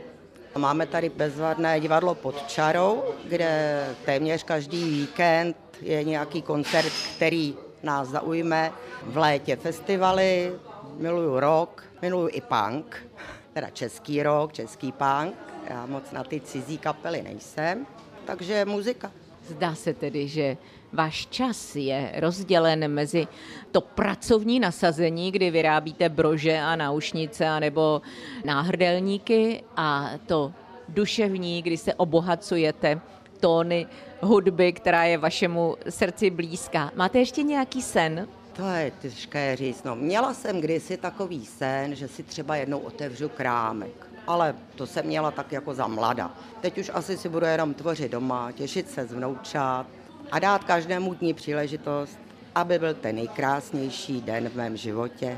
Máme 0.58 0.88
tady 0.88 1.10
bezvadné 1.10 1.80
divadlo 1.80 2.16
pod 2.16 2.48
čarou, 2.48 3.04
kde 3.26 3.86
téměř 4.06 4.44
každý 4.44 4.90
víkend 4.90 5.58
je 5.82 6.04
nějaký 6.04 6.42
koncert, 6.42 6.94
který 7.16 7.56
nás 7.84 8.08
zaujme. 8.08 8.72
V 9.04 9.18
létě 9.18 9.56
festivaly, 9.56 10.54
miluju 10.98 11.40
rock, 11.40 11.84
miluju 12.02 12.30
i 12.32 12.42
punk, 12.42 13.08
teda 13.54 13.70
český 13.70 14.24
rock, 14.24 14.54
český 14.54 14.92
punk. 14.92 15.36
Já 15.70 15.86
moc 15.86 16.12
na 16.12 16.24
ty 16.24 16.42
cizí 16.42 16.78
kapely 16.78 17.22
nejsem, 17.22 17.88
takže 18.26 18.66
muzika. 18.66 19.12
Zdá 19.48 19.76
se 19.76 19.94
tedy, 19.94 20.28
že 20.28 20.58
váš 20.94 21.26
čas 21.26 21.76
je 21.76 22.12
rozdělen 22.16 22.88
mezi 22.88 23.28
to 23.72 23.82
pracovní 23.82 24.60
nasazení, 24.60 25.32
kdy 25.32 25.52
vyrábíte 25.52 26.10
brože 26.10 26.60
a 26.60 26.76
náušnice 26.76 27.48
anebo 27.48 28.02
náhrdelníky 28.46 29.64
a 29.78 30.12
to 30.26 30.54
duševní, 30.90 31.62
kdy 31.62 31.78
se 31.78 31.94
obohacujete 31.94 33.02
tóny 33.40 33.88
hudby, 34.22 34.74
která 34.74 35.04
je 35.04 35.18
vašemu 35.18 35.76
srdci 35.90 36.30
blízká. 36.30 36.92
Máte 36.96 37.20
ještě 37.20 37.44
nějaký 37.44 37.82
sen? 37.82 38.28
To 38.54 38.68
je 38.68 38.92
těžké 39.02 39.56
říct. 39.56 39.84
No, 39.84 39.96
měla 39.96 40.34
jsem 40.34 40.62
kdysi 40.62 40.98
takový 40.98 41.46
sen, 41.46 41.96
že 41.96 42.08
si 42.08 42.24
třeba 42.24 42.56
jednou 42.56 42.80
otevřu 42.80 43.30
krámek. 43.30 44.08
Ale 44.28 44.56
to 44.76 44.88
jsem 44.88 45.06
měla 45.06 45.32
tak 45.32 45.52
jako 45.52 45.74
za 45.74 45.88
mlada. 45.88 46.32
Teď 46.62 46.78
už 46.78 46.92
asi 46.94 47.18
si 47.18 47.30
budu 47.30 47.46
jenom 47.46 47.74
tvořit 47.74 48.12
doma, 48.12 48.52
těšit 48.52 48.90
se 48.90 49.06
z 49.06 49.14
vnoučat 49.14 49.88
a 50.32 50.40
dát 50.40 50.64
každému 50.64 51.14
dní 51.14 51.34
příležitost, 51.34 52.20
aby 52.56 52.80
byl 52.80 52.94
ten 52.94 53.16
nejkrásnější 53.16 54.22
den 54.22 54.50
v 54.50 54.56
mém 54.56 54.78
životě. 54.78 55.38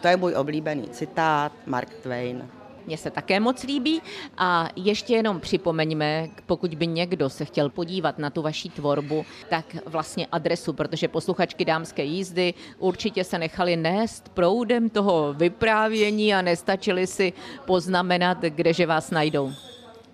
To 0.00 0.08
je 0.08 0.16
můj 0.16 0.34
oblíbený 0.34 0.88
citát, 0.88 1.52
Mark 1.66 1.94
Twain. 1.94 2.48
Mně 2.86 2.98
se 2.98 3.10
také 3.10 3.40
moc 3.40 3.62
líbí 3.62 4.02
a 4.38 4.68
ještě 4.76 5.14
jenom 5.14 5.40
připomeňme, 5.40 6.28
pokud 6.46 6.74
by 6.74 6.86
někdo 6.86 7.30
se 7.30 7.44
chtěl 7.44 7.68
podívat 7.68 8.18
na 8.18 8.30
tu 8.30 8.42
vaší 8.42 8.70
tvorbu, 8.70 9.24
tak 9.48 9.64
vlastně 9.86 10.26
adresu, 10.32 10.72
protože 10.72 11.08
posluchačky 11.08 11.64
dámské 11.64 12.04
jízdy 12.04 12.54
určitě 12.78 13.24
se 13.24 13.38
nechali 13.38 13.76
nést 13.76 14.28
proudem 14.28 14.90
toho 14.90 15.32
vyprávění 15.32 16.34
a 16.34 16.42
nestačili 16.42 17.06
si 17.06 17.32
poznamenat, 17.66 18.38
kdeže 18.42 18.86
vás 18.86 19.10
najdou. 19.10 19.52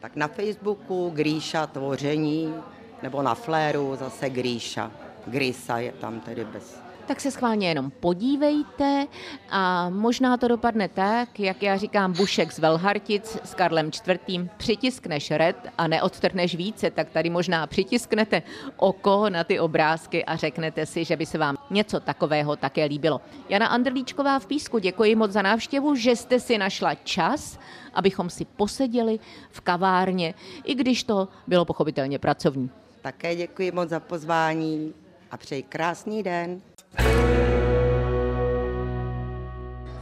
Tak 0.01 0.17
na 0.17 0.29
Facebooku 0.29 1.11
Gríša 1.15 1.67
tvoření, 1.67 2.55
nebo 3.03 3.23
na 3.23 3.35
Fléru 3.35 3.97
zase 3.97 4.31
Gríša. 4.31 4.91
Grisa 5.27 5.79
je 5.79 5.93
tam 5.93 6.21
tedy 6.21 6.45
bez 6.45 6.89
tak 7.09 7.21
se 7.21 7.31
schválně 7.31 7.69
jenom 7.69 7.91
podívejte 7.91 9.07
a 9.51 9.91
možná 9.91 10.37
to 10.37 10.49
dopadne 10.49 10.89
tak, 10.89 11.41
jak 11.41 11.63
já 11.63 11.77
říkám 11.77 12.13
Bušek 12.13 12.53
z 12.53 12.59
Velhartic 12.59 13.39
s 13.45 13.55
Karlem 13.55 13.91
IV. 14.09 14.51
Přitiskneš 14.57 15.31
red 15.31 15.57
a 15.79 15.89
neodtrhneš 15.89 16.55
více, 16.55 16.91
tak 16.91 17.11
tady 17.11 17.31
možná 17.31 17.67
přitisknete 17.67 18.43
oko 18.77 19.31
na 19.31 19.45
ty 19.45 19.61
obrázky 19.61 20.25
a 20.25 20.37
řeknete 20.37 20.87
si, 20.87 21.05
že 21.05 21.17
by 21.17 21.27
se 21.27 21.39
vám 21.39 21.57
něco 21.71 22.01
takového 22.01 22.57
také 22.57 22.85
líbilo. 22.85 23.21
Jana 23.49 23.67
Andrlíčková 23.67 24.39
v 24.39 24.47
Písku, 24.47 24.79
děkuji 24.79 25.15
moc 25.15 25.31
za 25.31 25.43
návštěvu, 25.43 25.95
že 25.95 26.17
jste 26.17 26.41
si 26.41 26.59
našla 26.59 26.95
čas, 26.95 27.59
abychom 27.95 28.31
si 28.31 28.45
poseděli 28.45 29.19
v 29.51 29.61
kavárně, 29.61 30.35
i 30.65 30.75
když 30.75 31.05
to 31.05 31.29
bylo 31.47 31.65
pochopitelně 31.65 32.19
pracovní. 32.19 32.71
Také 33.09 33.37
děkuji 33.37 33.73
moc 33.73 33.89
za 33.89 34.01
pozvání 34.01 34.95
a 35.31 35.37
přeji 35.37 35.63
krásný 35.63 36.23
den. 36.23 36.61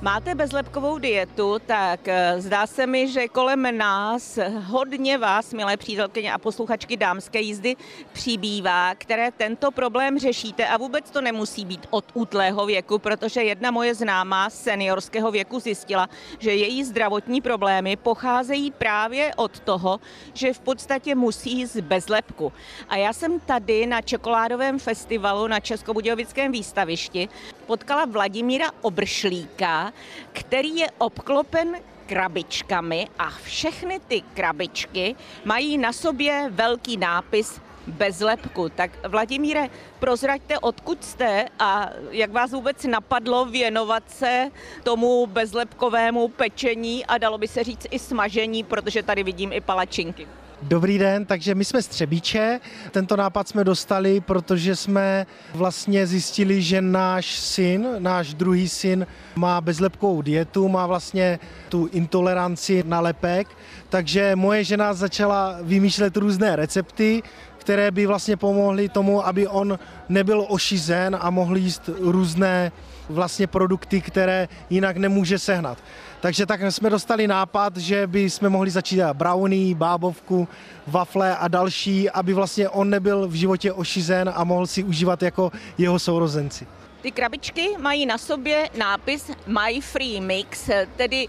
Máte 0.07 0.35
bezlepkovou 0.35 0.99
dietu, 0.99 1.59
tak 1.67 2.09
eh, 2.09 2.35
zdá 2.39 2.67
se 2.67 2.87
mi, 2.87 3.09
že 3.09 3.29
kolem 3.29 3.79
nás 3.79 4.39
hodně 4.65 5.19
vás, 5.19 5.53
milé 5.53 5.77
přítelkyně 5.77 6.33
a 6.33 6.39
posluchačky 6.39 6.97
dámské 6.97 7.41
jízdy, 7.41 7.77
přibývá, 8.13 8.95
které 8.95 9.31
tento 9.31 9.71
problém 9.71 10.19
řešíte 10.19 10.67
a 10.67 10.77
vůbec 10.77 11.11
to 11.11 11.21
nemusí 11.21 11.65
být 11.65 11.87
od 11.91 12.05
útlého 12.15 12.67
věku, 12.67 12.99
protože 12.99 13.43
jedna 13.43 13.71
moje 13.71 13.95
známá 13.95 14.51
seniorského 14.51 15.31
věku 15.31 15.61
zjistila, 15.61 16.09
že 16.39 16.55
její 16.55 16.85
zdravotní 16.85 17.41
problémy 17.41 17.97
pocházejí 17.97 18.71
právě 18.71 19.35
od 19.37 19.61
toho, 19.61 20.01
že 20.35 20.53
v 20.53 20.61
podstatě 20.61 21.15
musí 21.15 21.59
jíst 21.59 21.77
bezlepku. 21.77 22.53
A 22.89 22.97
já 22.97 23.13
jsem 23.13 23.41
tady 23.41 23.87
na 23.87 24.03
čokoládovém 24.03 24.79
festivalu 24.79 25.47
na 25.47 25.61
Českobudějovickém 25.61 26.53
výstavišti 26.53 27.29
potkala 27.67 28.05
Vladimíra 28.05 28.71
Obršlíka, 28.83 29.93
který 30.33 30.77
je 30.77 30.87
obklopen 30.99 31.77
krabičkami 32.07 33.09
a 33.19 33.31
všechny 33.31 34.01
ty 34.09 34.23
krabičky 34.35 35.15
mají 35.45 35.79
na 35.79 35.93
sobě 35.93 36.49
velký 36.51 36.97
nápis 36.97 37.61
bezlepku. 37.87 38.69
Tak 38.69 38.91
Vladimíre, 39.09 39.69
prozraďte, 39.99 40.59
odkud 40.59 41.05
jste 41.05 41.49
a 41.59 41.91
jak 42.11 42.31
vás 42.31 42.53
vůbec 42.53 42.85
napadlo 42.85 43.45
věnovat 43.45 44.03
se 44.11 44.51
tomu 44.83 45.27
bezlepkovému 45.27 46.29
pečení 46.29 47.07
a 47.07 47.19
dalo 47.19 47.39
by 47.39 47.49
se 47.49 47.65
říct 47.65 47.87
i 47.91 47.99
smažení, 47.99 48.65
protože 48.65 49.03
tady 49.03 49.23
vidím 49.23 49.53
i 49.53 49.61
palačinky. 49.61 50.29
Dobrý 50.63 50.99
den, 50.99 51.27
takže 51.27 51.55
my 51.55 51.65
jsme 51.65 51.83
z 51.83 51.89
Třebíče. 51.89 52.61
Tento 52.91 53.17
nápad 53.17 53.49
jsme 53.49 53.65
dostali, 53.65 54.21
protože 54.21 54.77
jsme 54.77 55.27
vlastně 55.55 56.07
zjistili, 56.07 56.63
že 56.63 56.81
náš 56.81 57.39
syn, 57.39 57.87
náš 57.99 58.35
druhý 58.35 58.69
syn 58.69 59.07
má 59.35 59.61
bezlepkovou 59.61 60.23
dietu, 60.23 60.69
má 60.69 60.87
vlastně 60.87 61.39
tu 61.69 61.87
intoleranci 61.93 62.85
na 62.87 63.01
lepek, 63.01 63.49
takže 63.89 64.37
moje 64.37 64.65
žena 64.65 64.95
začala 64.95 65.59
vymýšlet 65.63 66.17
různé 66.17 66.57
recepty, 66.57 67.23
které 67.67 67.91
by 67.91 68.07
vlastně 68.07 68.37
pomohly 68.37 68.89
tomu, 68.89 69.27
aby 69.27 69.49
on 69.49 69.79
nebyl 70.09 70.47
ošizen 70.49 71.19
a 71.21 71.31
mohl 71.31 71.57
jíst 71.57 71.91
různé 71.99 72.73
vlastně 73.09 73.47
produkty, 73.47 74.01
které 74.01 74.49
jinak 74.71 74.97
nemůže 74.97 75.39
sehnat. 75.39 75.79
Takže 76.21 76.47
tak 76.47 76.61
jsme 76.63 76.91
dostali 76.91 77.27
nápad, 77.27 77.77
že 77.77 78.07
by 78.07 78.31
jsme 78.31 78.49
mohli 78.49 78.71
začít 78.71 79.03
brownie, 79.13 79.75
bábovku, 79.75 80.49
wafle 80.87 81.37
a 81.37 81.49
další, 81.49 82.11
aby 82.11 82.33
vlastně 82.33 82.69
on 82.69 82.91
nebyl 82.91 83.29
v 83.29 83.35
životě 83.35 83.73
ošizen 83.73 84.31
a 84.35 84.45
mohl 84.45 84.67
si 84.67 84.85
užívat 84.85 85.23
jako 85.23 85.53
jeho 85.79 85.99
sourozenci. 85.99 86.67
Ty 87.03 87.11
krabičky 87.11 87.69
mají 87.79 88.07
na 88.07 88.19
sobě 88.19 88.71
nápis 88.79 89.31
My 89.47 89.81
Free 89.81 90.21
Mix, 90.21 90.71
tedy 90.97 91.29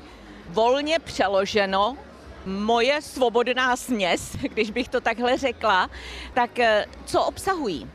volně 0.50 1.00
přeloženo 1.00 1.98
moje 2.48 3.02
svobodná 3.02 3.76
směs, 3.76 4.36
když 4.54 4.72
bych 4.72 4.90
to 4.90 5.02
takhle 5.02 5.38
řekla. 5.38 5.90
Tak 6.34 6.60
eh, 6.60 6.86
co 7.06 7.24
obsahují? 7.24 7.88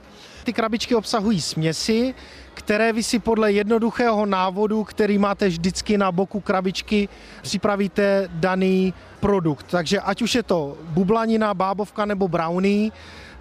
Ty 0.44 0.52
krabičky 0.52 0.94
obsahují 0.94 1.40
směsi, 1.40 2.14
které 2.54 2.92
vy 2.92 3.02
si 3.02 3.18
podle 3.18 3.52
jednoduchého 3.52 4.26
návodu, 4.26 4.84
který 4.84 5.18
máte 5.18 5.48
vždycky 5.48 5.98
na 5.98 6.12
boku 6.12 6.40
krabičky, 6.40 7.08
připravíte 7.42 8.28
daný 8.32 8.94
produkt. 9.20 9.66
Takže 9.70 10.00
ať 10.00 10.22
už 10.22 10.34
je 10.34 10.42
to 10.42 10.76
bublanina, 10.82 11.54
bábovka 11.54 12.04
nebo 12.04 12.28
brownie, 12.28 12.90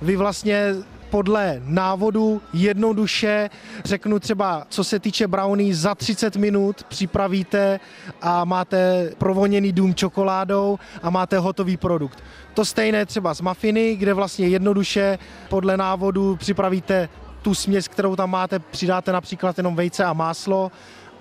vy 0.02 0.16
vlastně 0.16 0.76
podle 1.12 1.62
návodu 1.66 2.42
jednoduše, 2.54 3.50
řeknu 3.86 4.20
třeba, 4.20 4.66
co 4.70 4.84
se 4.84 5.00
týče 5.00 5.28
brownie, 5.28 5.76
za 5.76 5.96
30 5.96 6.36
minut 6.36 6.84
připravíte 6.84 7.80
a 8.22 8.46
máte 8.46 9.12
provoněný 9.18 9.72
dům 9.72 9.96
čokoládou 9.96 10.80
a 11.04 11.10
máte 11.10 11.40
hotový 11.40 11.78
produkt. 11.78 12.24
To 12.54 12.66
stejné 12.66 13.06
třeba 13.06 13.34
s 13.34 13.42
mafiny, 13.42 13.96
kde 13.96 14.14
vlastně 14.14 14.48
jednoduše 14.48 15.20
podle 15.50 15.78
návodu 15.78 16.36
připravíte 16.36 17.10
tu 17.42 17.56
směs, 17.56 17.88
kterou 17.88 18.16
tam 18.16 18.30
máte, 18.30 18.60
přidáte 18.60 19.12
například 19.12 19.58
jenom 19.58 19.76
vejce 19.76 20.06
a 20.06 20.14
máslo 20.14 20.72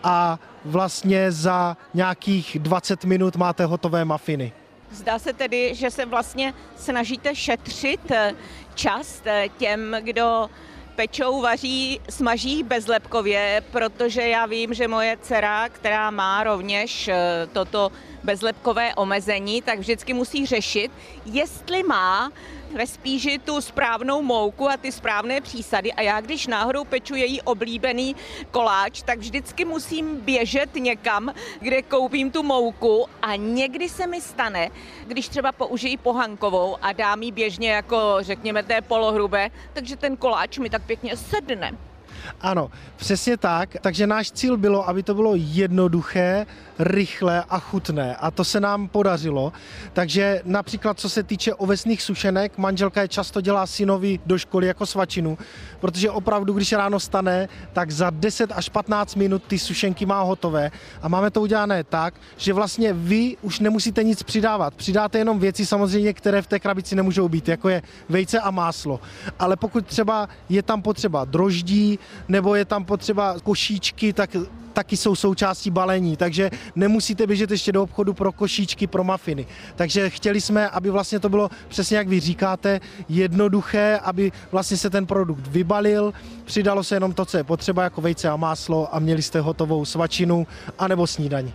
a 0.03 0.39
vlastně 0.65 1.33
za 1.33 1.77
nějakých 1.95 2.57
20 2.61 3.05
minut 3.05 3.37
máte 3.37 3.65
hotové 3.65 4.05
mafiny. 4.05 4.53
Zdá 4.93 5.19
se 5.19 5.33
tedy, 5.33 5.75
že 5.75 5.91
se 5.91 6.07
vlastně 6.07 6.55
snažíte 6.77 7.35
šetřit 7.35 8.11
eh, 8.11 8.35
čas 8.75 9.23
eh, 9.25 9.49
těm, 9.59 9.97
kdo 10.01 10.51
pečou, 10.97 11.41
vaří, 11.41 12.01
smaží 12.11 12.63
bezlepkově, 12.63 13.63
protože 13.71 14.23
já 14.23 14.47
vím, 14.47 14.75
že 14.75 14.89
moje 14.89 15.17
dcera, 15.23 15.69
která 15.69 16.11
má 16.11 16.45
rovněž 16.45 17.09
eh, 17.09 17.47
toto 17.53 17.93
bezlepkové 18.25 18.95
omezení, 18.95 19.63
tak 19.63 19.79
vždycky 19.79 20.13
musí 20.15 20.47
řešit, 20.47 20.93
jestli 21.27 21.83
má 21.83 22.33
ve 22.75 22.87
spíži 22.87 23.39
tu 23.39 23.61
správnou 23.61 24.23
mouku 24.23 24.69
a 24.69 24.77
ty 24.77 24.93
správné 24.93 25.41
přísady 25.41 25.93
a 25.93 26.03
já 26.03 26.21
když 26.21 26.47
náhodou 26.47 26.85
peču 26.85 27.15
její 27.15 27.43
oblíbený 27.43 28.17
koláč, 28.51 29.03
tak 29.03 29.19
vždycky 29.19 29.65
musím 29.65 30.21
běžet 30.21 30.75
někam, 30.75 31.35
kde 31.61 31.83
koupím 31.83 32.31
tu 32.31 32.43
mouku 32.43 33.07
a 33.23 33.37
někdy 33.37 33.89
se 33.89 34.07
mi 34.07 34.21
stane, 34.21 34.71
když 35.07 35.29
třeba 35.29 35.53
použijí 35.53 35.97
pohankovou 35.97 36.77
a 36.83 36.93
dám 36.93 37.23
jí 37.23 37.33
běžně 37.33 37.71
jako 37.71 38.17
řekněme 38.21 38.63
té 38.63 38.81
polohrubé, 38.81 39.51
takže 39.73 39.97
ten 39.97 40.17
koláč 40.17 40.59
mi 40.59 40.71
tak 40.71 40.83
pěkně 40.87 41.17
sedne. 41.17 41.90
Ano, 42.41 42.71
přesně 42.97 43.37
tak. 43.37 43.77
Takže 43.81 44.07
náš 44.07 44.31
cíl 44.31 44.57
bylo, 44.57 44.89
aby 44.89 45.03
to 45.03 45.15
bylo 45.15 45.33
jednoduché, 45.35 46.47
rychlé 46.79 47.45
a 47.49 47.59
chutné. 47.59 48.17
A 48.17 48.31
to 48.31 48.45
se 48.45 48.61
nám 48.61 48.89
podařilo. 48.89 49.53
Takže 49.93 50.43
například 50.45 51.01
co 51.01 51.09
se 51.09 51.23
týče 51.23 51.55
ovesných 51.55 52.03
sušenek, 52.03 52.59
manželka 52.59 53.03
je 53.03 53.09
často 53.09 53.41
dělá 53.41 53.67
synovi 53.67 54.19
do 54.27 54.39
školy 54.39 54.67
jako 54.67 54.87
svačinu, 54.87 55.39
protože 55.81 56.11
opravdu, 56.11 56.53
když 56.53 56.73
ráno 56.73 57.01
stane, 57.01 57.49
tak 57.73 57.91
za 57.91 58.11
10 58.11 58.53
až 58.53 58.69
15 58.69 59.15
minut 59.15 59.43
ty 59.47 59.59
sušenky 59.59 60.07
má 60.07 60.23
hotové. 60.23 60.71
A 61.03 61.09
máme 61.09 61.31
to 61.31 61.41
udělané 61.41 61.85
tak, 61.85 62.15
že 62.37 62.53
vlastně 62.53 62.93
vy 62.93 63.37
už 63.43 63.61
nemusíte 63.61 64.05
nic 64.05 64.23
přidávat. 64.23 64.75
Přidáte 64.75 65.19
jenom 65.19 65.39
věci 65.39 65.67
samozřejmě, 65.67 66.13
které 66.13 66.43
v 66.43 66.47
té 66.47 66.59
krabici 66.59 66.97
nemůžou 66.97 67.29
být, 67.29 67.49
jako 67.49 67.69
je 67.69 67.83
vejce 68.09 68.41
a 68.41 68.51
máslo. 68.51 69.01
Ale 69.39 69.57
pokud 69.57 69.87
třeba 69.87 70.29
je 70.49 70.63
tam 70.63 70.83
potřeba 70.83 71.25
droždí, 71.25 71.99
nebo 72.29 72.55
je 72.55 72.65
tam 72.65 72.85
potřeba 72.85 73.37
košíčky, 73.43 74.13
tak 74.13 74.37
taky 74.73 74.97
jsou 74.97 75.15
součástí 75.15 75.71
balení, 75.71 76.17
takže 76.17 76.51
nemusíte 76.77 77.27
běžet 77.27 77.51
ještě 77.51 77.73
do 77.73 77.83
obchodu 77.83 78.15
pro 78.15 78.33
košíčky, 78.33 78.87
pro 78.87 79.05
mafiny. 79.05 79.47
Takže 79.77 80.11
chtěli 80.11 80.41
jsme, 80.41 80.69
aby 80.69 80.91
vlastně 80.91 81.21
to 81.21 81.29
bylo 81.29 81.51
přesně 81.69 81.97
jak 81.97 82.09
vy 82.09 82.21
říkáte, 82.21 82.81
jednoduché, 83.09 83.99
aby 84.03 84.33
vlastně 84.53 84.77
se 84.77 84.91
ten 84.91 85.07
produkt 85.07 85.47
vybalil, 85.47 86.13
přidalo 86.45 86.85
se 86.85 86.97
jenom 86.97 87.13
to, 87.13 87.25
co 87.25 87.37
je 87.37 87.45
potřeba, 87.45 87.83
jako 87.83 88.01
vejce 88.01 88.29
a 88.29 88.37
máslo 88.37 88.95
a 88.95 88.99
měli 88.99 89.23
jste 89.23 89.41
hotovou 89.41 89.85
svačinu 89.85 90.47
anebo 90.79 91.07
snídaní. 91.07 91.53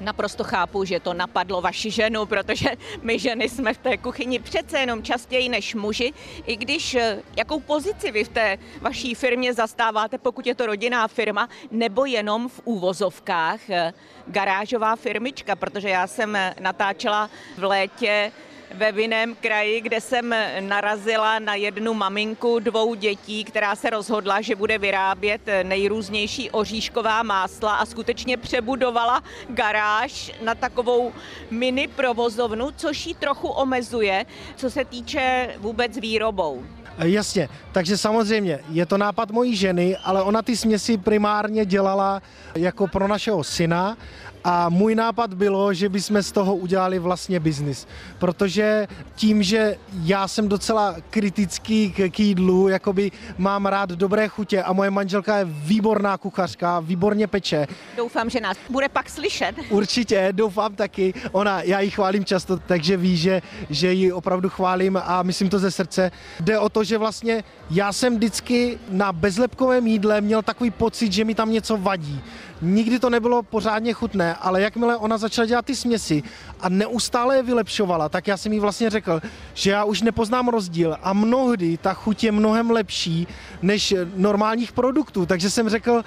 Naprosto 0.00 0.44
chápu, 0.44 0.84
že 0.84 1.00
to 1.00 1.14
napadlo 1.14 1.60
vaši 1.60 1.90
ženu, 1.90 2.26
protože 2.26 2.70
my 3.02 3.18
ženy 3.18 3.48
jsme 3.48 3.74
v 3.74 3.78
té 3.78 3.96
kuchyni 3.96 4.38
přece 4.38 4.78
jenom 4.78 5.02
častěji 5.02 5.48
než 5.48 5.74
muži, 5.74 6.12
i 6.46 6.56
když 6.56 6.94
eh, 6.94 7.22
jakou 7.36 7.60
pozici 7.60 8.10
vy 8.10 8.24
v 8.24 8.28
té 8.28 8.58
vaší 8.80 9.14
firmě 9.14 9.54
zastáváte, 9.54 10.18
pokud 10.18 10.46
je 10.46 10.54
to 10.54 10.66
rodinná 10.66 11.08
firma, 11.08 11.48
nebo 11.70 12.04
jenom 12.04 12.48
v 12.48 12.60
úvozovkách 12.64 13.70
eh, 13.70 13.92
garážová 14.26 14.96
firmička, 14.96 15.56
protože 15.56 15.88
já 15.88 16.06
jsem 16.06 16.36
eh, 16.36 16.54
natáčela 16.60 17.30
v 17.58 17.64
létě 17.64 18.32
ve 18.74 18.92
vinném 18.92 19.34
kraji, 19.34 19.80
kde 19.80 20.00
jsem 20.00 20.34
narazila 20.60 21.38
na 21.38 21.54
jednu 21.54 21.94
maminku 21.94 22.58
dvou 22.58 22.94
dětí, 22.94 23.44
která 23.44 23.76
se 23.76 23.90
rozhodla, 23.90 24.40
že 24.40 24.56
bude 24.56 24.78
vyrábět 24.78 25.40
nejrůznější 25.62 26.50
oříšková 26.50 27.22
másla 27.22 27.74
a 27.74 27.86
skutečně 27.86 28.36
přebudovala 28.36 29.22
garáž 29.48 30.32
na 30.44 30.54
takovou 30.54 31.12
mini 31.50 31.88
provozovnu, 31.88 32.70
což 32.76 33.06
ji 33.06 33.14
trochu 33.14 33.48
omezuje, 33.48 34.26
co 34.56 34.70
se 34.70 34.84
týče 34.84 35.54
vůbec 35.58 35.98
výrobou. 35.98 36.62
Jasně, 36.98 37.48
takže 37.72 37.98
samozřejmě 37.98 38.60
je 38.70 38.86
to 38.86 38.98
nápad 38.98 39.30
mojí 39.30 39.56
ženy, 39.56 39.96
ale 39.96 40.22
ona 40.22 40.42
ty 40.42 40.56
směsi 40.56 40.98
primárně 40.98 41.64
dělala 41.64 42.22
jako 42.54 42.86
pro 42.86 43.08
našeho 43.08 43.44
syna 43.44 43.96
a 44.44 44.68
můj 44.68 44.94
nápad 44.94 45.34
bylo, 45.34 45.74
že 45.74 45.88
bychom 45.88 46.22
z 46.22 46.32
toho 46.32 46.56
udělali 46.56 46.98
vlastně 46.98 47.40
biznis, 47.40 47.86
protože 48.18 48.88
tím, 49.14 49.42
že 49.42 49.76
já 50.02 50.28
jsem 50.28 50.48
docela 50.48 50.96
kritický 51.10 51.92
k, 51.92 52.08
k 52.10 52.20
jídlu, 52.20 52.68
jakoby 52.68 53.10
mám 53.38 53.66
rád 53.66 53.90
dobré 53.90 54.28
chutě 54.28 54.62
a 54.62 54.72
moje 54.72 54.90
manželka 54.90 55.36
je 55.36 55.44
výborná 55.44 56.18
kuchařka, 56.18 56.80
výborně 56.80 57.26
peče. 57.26 57.66
Doufám, 57.96 58.30
že 58.30 58.40
nás 58.40 58.56
bude 58.70 58.88
pak 58.88 59.10
slyšet. 59.10 59.54
Určitě, 59.70 60.28
doufám 60.32 60.74
taky. 60.74 61.14
Ona, 61.32 61.62
já 61.62 61.80
ji 61.80 61.90
chválím 61.90 62.24
často, 62.24 62.58
takže 62.58 62.96
ví, 62.96 63.16
že, 63.16 63.42
že 63.70 63.92
ji 63.92 64.12
opravdu 64.12 64.48
chválím 64.48 65.00
a 65.04 65.22
myslím 65.22 65.48
to 65.48 65.58
ze 65.58 65.70
srdce. 65.70 66.10
Jde 66.40 66.58
o 66.58 66.68
to, 66.68 66.84
že 66.84 66.98
vlastně 66.98 67.44
já 67.70 67.92
jsem 67.92 68.14
vždycky 68.14 68.78
na 68.88 69.12
bezlepkovém 69.12 69.86
jídle 69.86 70.20
měl 70.20 70.42
takový 70.42 70.70
pocit, 70.70 71.12
že 71.12 71.24
mi 71.24 71.34
tam 71.34 71.52
něco 71.52 71.76
vadí. 71.76 72.20
Nikdy 72.64 72.98
to 72.98 73.10
nebylo 73.10 73.42
pořádně 73.42 73.92
chutné, 73.92 74.34
ale 74.34 74.62
jakmile 74.62 74.96
ona 74.96 75.18
začala 75.18 75.46
dělat 75.46 75.64
ty 75.64 75.76
směsi 75.76 76.22
a 76.60 76.68
neustále 76.68 77.36
je 77.36 77.42
vylepšovala, 77.42 78.08
tak 78.08 78.26
já 78.26 78.36
jsem 78.36 78.52
jí 78.52 78.60
vlastně 78.60 78.90
řekl, 78.90 79.22
že 79.54 79.70
já 79.70 79.84
už 79.84 80.02
nepoznám 80.02 80.48
rozdíl 80.48 80.96
a 81.02 81.12
mnohdy 81.12 81.76
ta 81.76 81.94
chuť 81.94 82.24
je 82.24 82.32
mnohem 82.32 82.70
lepší 82.70 83.28
než 83.62 83.94
normálních 84.16 84.72
produktů. 84.72 85.26
Takže 85.26 85.50
jsem 85.50 85.68
řekl, 85.68 86.02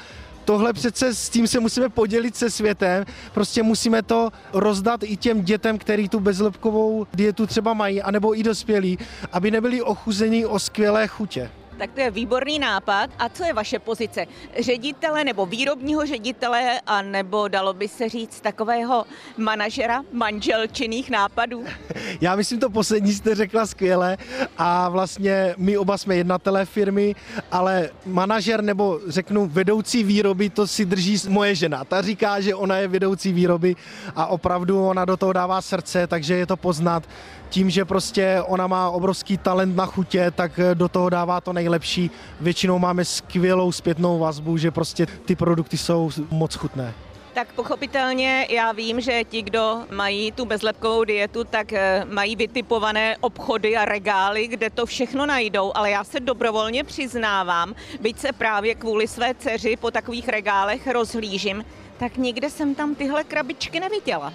tohle 0.46 0.74
přece 0.74 1.14
s 1.14 1.30
tím 1.30 1.48
se 1.48 1.60
musíme 1.60 1.90
podělit 1.90 2.36
se 2.36 2.50
světem, 2.50 3.06
prostě 3.34 3.64
musíme 3.64 4.02
to 4.02 4.30
rozdat 4.54 5.04
i 5.04 5.18
těm 5.18 5.44
dětem, 5.44 5.78
který 5.78 6.10
tu 6.10 6.20
bezlepkovou 6.20 7.08
dietu 7.14 7.48
třeba 7.48 7.74
mají, 7.74 8.02
anebo 8.02 8.40
i 8.40 8.44
dospělí, 8.44 8.98
aby 9.32 9.52
nebyli 9.52 9.82
ochuzení 9.82 10.46
o 10.46 10.60
skvělé 10.60 11.08
chutě. 11.08 11.50
Tak 11.78 11.92
to 11.92 12.02
je 12.02 12.12
výborný 12.12 12.60
nápad. 12.60 13.10
A 13.20 13.30
co 13.30 13.44
je 13.44 13.54
vaše 13.54 13.80
pozice? 13.80 14.26
Ředitele 14.60 15.24
nebo 15.24 15.46
výrobního 15.46 16.06
ředitele 16.06 16.82
a 16.88 17.02
nebo 17.02 17.48
dalo 17.48 17.74
by 17.74 17.88
se 17.88 18.10
říct 18.10 18.42
takového 18.42 19.06
manažera 19.38 20.04
manželčinných 20.12 21.10
nápadů? 21.10 21.66
Já 22.22 22.36
myslím, 22.36 22.60
to 22.60 22.70
poslední 22.70 23.14
jste 23.14 23.36
řekla 23.36 23.66
skvěle 23.66 24.18
a 24.58 24.90
vlastně 24.90 25.56
my 25.58 25.78
oba 25.78 25.98
jsme 25.98 26.16
jednatelé 26.16 26.66
firmy, 26.66 27.16
ale 27.52 27.90
manažer 28.06 28.64
nebo 28.64 29.00
řeknu 29.08 29.48
vedoucí 29.48 30.04
výroby, 30.04 30.50
to 30.50 30.68
si 30.68 30.86
drží 30.86 31.18
moje 31.30 31.56
žena. 31.56 31.84
Ta 31.84 32.02
říká, 32.02 32.42
že 32.42 32.56
ona 32.56 32.78
je 32.78 32.88
vedoucí 32.88 33.34
výroby 33.34 33.76
a 34.16 34.26
opravdu 34.26 34.88
ona 34.88 35.06
do 35.06 35.18
toho 35.18 35.34
dává 35.34 35.62
srdce, 35.62 36.08
takže 36.08 36.34
je 36.34 36.46
to 36.46 36.58
poznat 36.58 37.04
tím, 37.50 37.70
že 37.70 37.86
prostě 37.86 38.42
ona 38.48 38.68
má 38.68 38.90
obrovský 38.90 39.38
talent 39.38 39.76
na 39.76 39.86
chutě, 39.86 40.32
tak 40.32 40.60
do 40.74 40.88
toho 40.88 41.10
dává 41.10 41.42
to 41.42 41.54
nejlepší. 41.54 42.12
Většinou 42.42 42.80
máme 42.80 43.06
skvělou 43.06 43.72
zpětnou 43.72 44.20
vazbu, 44.20 44.58
že 44.58 44.72
prostě 44.72 45.06
ty 45.06 45.36
produkty 45.36 45.78
jsou 45.78 46.12
moc 46.32 46.56
chutné. 46.56 46.94
Tak 47.38 47.54
pochopitelně 47.54 48.48
já 48.50 48.72
vím, 48.72 49.02
že 49.02 49.24
ti, 49.24 49.42
kdo 49.42 49.86
mají 49.92 50.32
tu 50.32 50.46
bezlepkovou 50.46 51.04
dietu, 51.04 51.44
tak 51.44 51.74
eh, 51.74 52.06
mají 52.06 52.36
vytipované 52.36 53.18
obchody 53.18 53.78
a 53.78 53.86
regály, 53.86 54.48
kde 54.48 54.70
to 54.70 54.86
všechno 54.86 55.26
najdou, 55.26 55.72
ale 55.76 55.92
já 55.92 56.04
se 56.04 56.20
dobrovolně 56.20 56.84
přiznávám, 56.84 57.76
byť 58.02 58.20
se 58.20 58.32
právě 58.32 58.76
kvůli 58.76 59.08
své 59.08 59.34
dceři 59.34 59.76
po 59.76 59.92
takových 59.92 60.30
regálech 60.30 60.88
rozhlížím, 60.88 61.66
tak 61.98 62.18
nikde 62.18 62.50
jsem 62.50 62.76
tam 62.76 62.96
tyhle 62.96 63.24
krabičky 63.24 63.80
neviděla. 63.80 64.34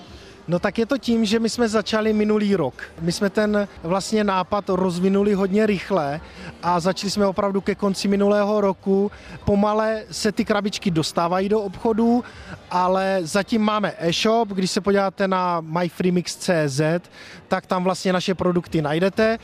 No 0.49 0.59
tak 0.59 0.79
je 0.79 0.87
to 0.87 0.99
tím, 0.99 1.25
že 1.25 1.39
my 1.39 1.49
jsme 1.49 1.69
začali 1.69 2.13
minulý 2.13 2.57
rok. 2.57 2.83
My 3.01 3.13
jsme 3.13 3.31
ten 3.31 3.69
vlastně 3.83 4.25
nápad 4.25 4.69
rozvinuli 4.69 5.35
hodně 5.35 5.67
rychle 5.67 6.21
a 6.63 6.81
začali 6.81 7.11
jsme 7.11 7.27
opravdu 7.27 7.61
ke 7.61 7.75
konci 7.75 8.09
minulého 8.09 8.61
roku. 8.61 9.11
Pomale 9.45 10.05
se 10.11 10.33
ty 10.33 10.45
krabičky 10.45 10.91
dostávají 10.91 11.49
do 11.49 11.61
obchodu, 11.61 12.25
ale 12.71 13.19
zatím 13.23 13.63
máme 13.63 13.93
e-shop, 13.99 14.49
když 14.49 14.71
se 14.71 14.81
podíváte 14.81 15.29
na 15.29 15.61
myfreemix.cz, 15.61 16.81
tak 17.49 17.67
tam 17.67 17.85
vlastně 17.85 18.13
naše 18.13 18.35
produkty 18.35 18.83
najdete. 18.83 19.39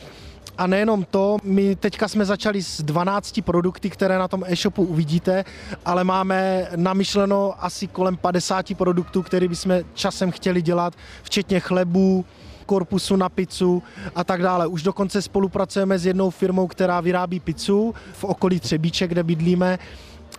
A 0.58 0.66
nejenom 0.66 1.04
to, 1.04 1.36
my 1.42 1.76
teďka 1.76 2.08
jsme 2.08 2.24
začali 2.24 2.62
s 2.62 2.82
12 2.82 3.40
produkty, 3.44 3.90
které 3.90 4.18
na 4.18 4.28
tom 4.28 4.44
e-shopu 4.46 4.82
uvidíte, 4.82 5.44
ale 5.84 6.04
máme 6.04 6.68
namyšleno 6.76 7.64
asi 7.64 7.86
kolem 7.86 8.16
50 8.16 8.74
produktů, 8.76 9.22
které 9.22 9.48
bychom 9.48 9.80
časem 9.94 10.30
chtěli 10.30 10.62
dělat, 10.62 10.94
včetně 11.22 11.60
chlebů, 11.60 12.24
korpusu 12.66 13.16
na 13.16 13.28
pizzu 13.28 13.82
a 14.14 14.24
tak 14.24 14.42
dále. 14.42 14.66
Už 14.66 14.82
dokonce 14.82 15.22
spolupracujeme 15.22 15.98
s 15.98 16.06
jednou 16.06 16.30
firmou, 16.30 16.66
která 16.66 17.00
vyrábí 17.00 17.40
pizzu 17.40 17.94
v 18.12 18.24
okolí 18.24 18.60
Třebíče, 18.60 19.06
kde 19.06 19.22
bydlíme 19.22 19.78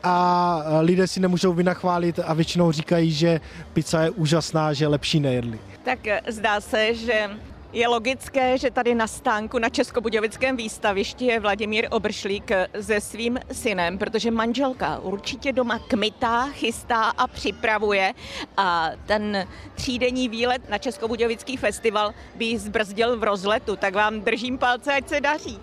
a 0.04 0.64
lidé 0.82 1.08
si 1.08 1.20
nemůžou 1.20 1.54
vynachválit 1.54 2.20
a 2.26 2.34
většinou 2.34 2.72
říkají, 2.72 3.12
že 3.12 3.42
pizza 3.74 4.02
je 4.02 4.10
úžasná, 4.10 4.74
že 4.74 4.88
lepší 4.88 5.20
nejedli. 5.20 5.60
Tak 5.84 6.00
zdá 6.28 6.62
se, 6.62 6.94
že 6.94 7.30
je 7.74 7.88
logické, 7.88 8.58
že 8.58 8.72
tady 8.72 8.96
na 8.96 9.08
stánku 9.08 9.60
na 9.60 9.70
Českobudějovickém 9.70 10.58
výstavišti 10.58 11.26
je 11.26 11.40
Vladimír 11.40 11.88
Obršlík 11.92 12.52
se 12.82 13.02
svým 13.02 13.40
synem, 13.52 13.98
protože 13.98 14.32
manželka 14.32 15.00
určitě 15.00 15.54
doma 15.54 15.80
kmitá, 15.80 16.48
chystá 16.48 17.04
a 17.04 17.28
připravuje 17.28 18.14
a 18.58 18.90
ten 19.06 19.48
třídenní 19.76 20.30
výlet 20.30 20.70
na 20.70 20.78
Českobudějovický 20.78 21.58
festival 21.58 22.14
by 22.36 22.58
zbrzdil 22.58 23.18
v 23.18 23.24
rozletu, 23.24 23.76
tak 23.76 23.94
vám 23.94 24.22
držím 24.22 24.58
palce, 24.58 24.94
ať 24.94 25.10
se 25.10 25.22
daří. 25.22 25.60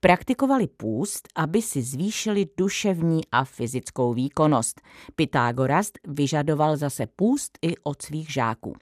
praktikovali 0.00 0.66
půst, 0.66 1.28
aby 1.34 1.62
si 1.62 1.82
zvýšili 1.82 2.46
duševní 2.56 3.20
a 3.32 3.44
fyzickou 3.44 4.14
výkonnost. 4.14 4.80
Pythagoras 5.16 5.90
vyžadoval 6.08 6.76
zase 6.76 7.06
půst 7.06 7.58
i 7.62 7.74
od 7.82 8.02
svých 8.02 8.32
žáků 8.32 8.76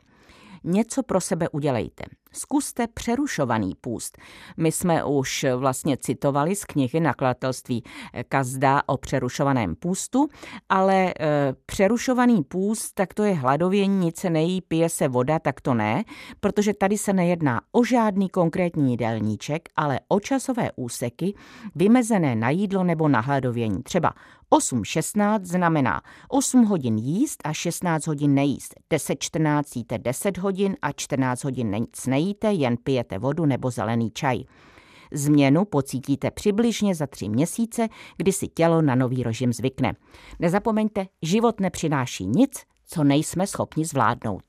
něco 0.67 1.03
pro 1.03 1.21
sebe 1.21 1.49
udělejte. 1.49 2.05
Zkuste 2.33 2.87
přerušovaný 2.87 3.73
půst. 3.81 4.19
My 4.57 4.73
jsme 4.73 5.05
už 5.05 5.47
vlastně 5.57 5.97
citovali 5.97 6.57
z 6.57 6.65
knihy 6.65 7.01
nakladatelství 7.01 7.83
Kazda 8.29 8.83
o 8.87 8.97
přerušovaném 8.97 9.77
půstu, 9.77 10.29
ale 10.69 10.95
e, 11.07 11.12
přerušovaný 11.67 12.43
půst, 12.43 12.95
tak 12.95 13.15
to 13.15 13.23
je 13.23 13.35
hladovění, 13.35 13.99
nic 13.99 14.17
se 14.17 14.31
nejí, 14.31 14.61
pije 14.61 14.89
se 14.89 15.09
voda, 15.09 15.39
tak 15.39 15.61
to 15.61 15.75
ne, 15.75 16.05
protože 16.41 16.75
tady 16.75 16.99
se 16.99 17.12
nejedná 17.12 17.61
o 17.73 17.85
žádný 17.85 18.29
konkrétní 18.29 18.91
jídelníček, 18.91 19.69
ale 19.77 20.01
o 20.09 20.21
časové 20.21 20.71
úseky 20.77 21.35
vymezené 21.75 22.37
na 22.37 22.51
jídlo 22.51 22.85
nebo 22.85 23.09
na 23.09 23.21
hladovění. 23.21 23.83
Třeba 23.83 24.12
8-16 24.51 25.41
znamená 25.45 26.03
8 26.29 26.65
hodin 26.65 26.99
jíst 26.99 27.41
a 27.45 27.53
16 27.53 28.07
hodin 28.07 28.35
nejíst. 28.35 28.75
10-14 28.91 29.62
jíte 29.75 29.99
10 29.99 30.39
hodin 30.39 30.77
a 30.83 30.93
14 30.93 31.45
hodin 31.45 31.71
nic 31.71 32.07
nejíte, 32.16 32.52
jen 32.52 32.76
pijete 32.76 33.18
vodu 33.18 33.46
nebo 33.46 33.70
zelený 33.70 34.11
čaj. 34.11 34.38
Změnu 35.12 35.64
pocítíte 35.64 36.31
přibližně 36.31 36.94
za 36.94 37.07
tři 37.07 37.29
měsíce, 37.29 37.88
kdy 38.16 38.33
si 38.33 38.48
tělo 38.48 38.83
na 38.83 38.94
nový 38.94 39.22
režim 39.22 39.52
zvykne. 39.52 39.94
Nezapomeňte, 40.38 41.07
život 41.22 41.61
nepřináší 41.61 42.26
nic, 42.26 42.62
co 42.87 43.05
nejsme 43.05 43.46
schopni 43.46 43.85
zvládnout. 43.85 44.42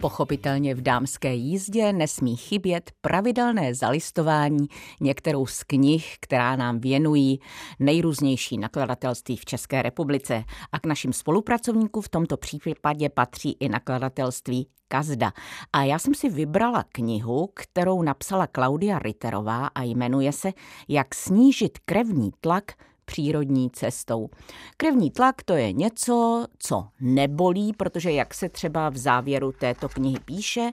Pochopitelně 0.00 0.74
v 0.74 0.80
dámské 0.80 1.34
jízdě 1.34 1.92
nesmí 1.92 2.36
chybět 2.36 2.90
pravidelné 3.00 3.74
zalistování 3.74 4.68
některou 5.00 5.46
z 5.46 5.64
knih, 5.64 6.16
která 6.20 6.56
nám 6.56 6.80
věnují 6.80 7.40
nejrůznější 7.78 8.58
nakladatelství 8.58 9.36
v 9.36 9.44
České 9.44 9.82
republice. 9.82 10.44
A 10.72 10.78
k 10.78 10.86
našim 10.86 11.12
spolupracovníkům 11.12 12.02
v 12.02 12.08
tomto 12.08 12.36
případě 12.36 13.08
patří 13.08 13.56
i 13.60 13.68
nakladatelství 13.68 14.66
Kazda. 14.88 15.32
A 15.72 15.84
já 15.84 15.98
jsem 15.98 16.14
si 16.14 16.28
vybrala 16.28 16.84
knihu, 16.92 17.48
kterou 17.54 18.02
napsala 18.02 18.46
Klaudia 18.46 18.98
Ritterová 18.98 19.66
a 19.66 19.82
jmenuje 19.82 20.32
se 20.32 20.52
Jak 20.88 21.14
snížit 21.14 21.78
krevní 21.84 22.30
tlak 22.40 22.72
přírodní 23.10 23.70
cestou. 23.70 24.28
Krevní 24.76 25.10
tlak 25.10 25.42
to 25.42 25.52
je 25.52 25.72
něco, 25.72 26.46
co 26.58 26.86
nebolí, 27.00 27.72
protože 27.72 28.12
jak 28.12 28.34
se 28.34 28.48
třeba 28.48 28.88
v 28.88 28.96
závěru 28.96 29.52
této 29.52 29.88
knihy 29.88 30.18
píše, 30.24 30.70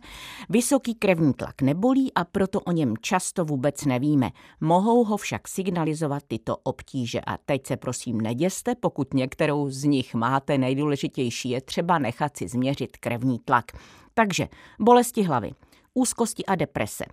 vysoký 0.50 0.96
krevní 0.96 1.34
tlak 1.34 1.62
nebolí 1.62 2.14
a 2.14 2.24
proto 2.24 2.60
o 2.60 2.72
něm 2.72 2.94
často 3.02 3.46
vůbec 3.46 3.86
nevíme. 3.86 4.30
Mohou 4.62 5.04
ho 5.04 5.18
však 5.18 5.48
signalizovat 5.48 6.24
tyto 6.28 6.58
obtíže 6.64 7.22
a 7.22 7.38
teď 7.38 7.68
se 7.68 7.78
prosím 7.78 8.22
neděste, 8.22 8.76
pokud 8.76 9.14
některou 9.14 9.70
z 9.70 9.84
nich 9.84 10.16
máte, 10.16 10.58
nejdůležitější 10.58 11.50
je 11.50 11.62
třeba 11.62 12.00
nechat 12.00 12.38
si 12.38 12.48
změřit 12.48 12.98
krevní 12.98 13.40
tlak. 13.40 13.66
Takže 14.14 14.48
bolesti 14.80 15.24
hlavy, 15.24 15.52
úzkosti 15.94 16.46
a 16.46 16.56
deprese, 16.56 17.06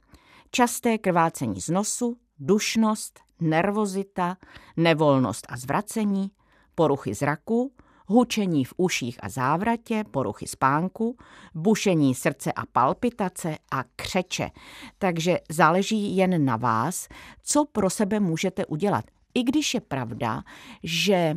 časté 0.51 0.99
krvácení 0.99 1.61
z 1.61 1.69
nosu, 1.69 2.17
dušnost, 2.38 3.20
nervozita, 3.40 4.37
nevolnost 4.77 5.47
a 5.49 5.57
zvracení, 5.57 6.31
poruchy 6.75 7.14
zraku, 7.14 7.73
hučení 8.07 8.64
v 8.64 8.75
uších 8.77 9.18
a 9.23 9.29
závratě, 9.29 10.05
poruchy 10.11 10.47
spánku, 10.47 11.16
bušení 11.55 12.14
srdce 12.14 12.53
a 12.53 12.66
palpitace 12.66 13.57
a 13.70 13.85
křeče. 13.97 14.51
Takže 14.99 15.38
záleží 15.51 16.16
jen 16.16 16.44
na 16.44 16.57
vás, 16.57 17.09
co 17.42 17.64
pro 17.64 17.90
sebe 17.90 18.20
můžete 18.20 18.66
udělat. 18.66 19.05
I 19.35 19.42
když 19.42 19.75
je 19.75 19.81
pravda, 19.81 20.42
že 20.83 21.35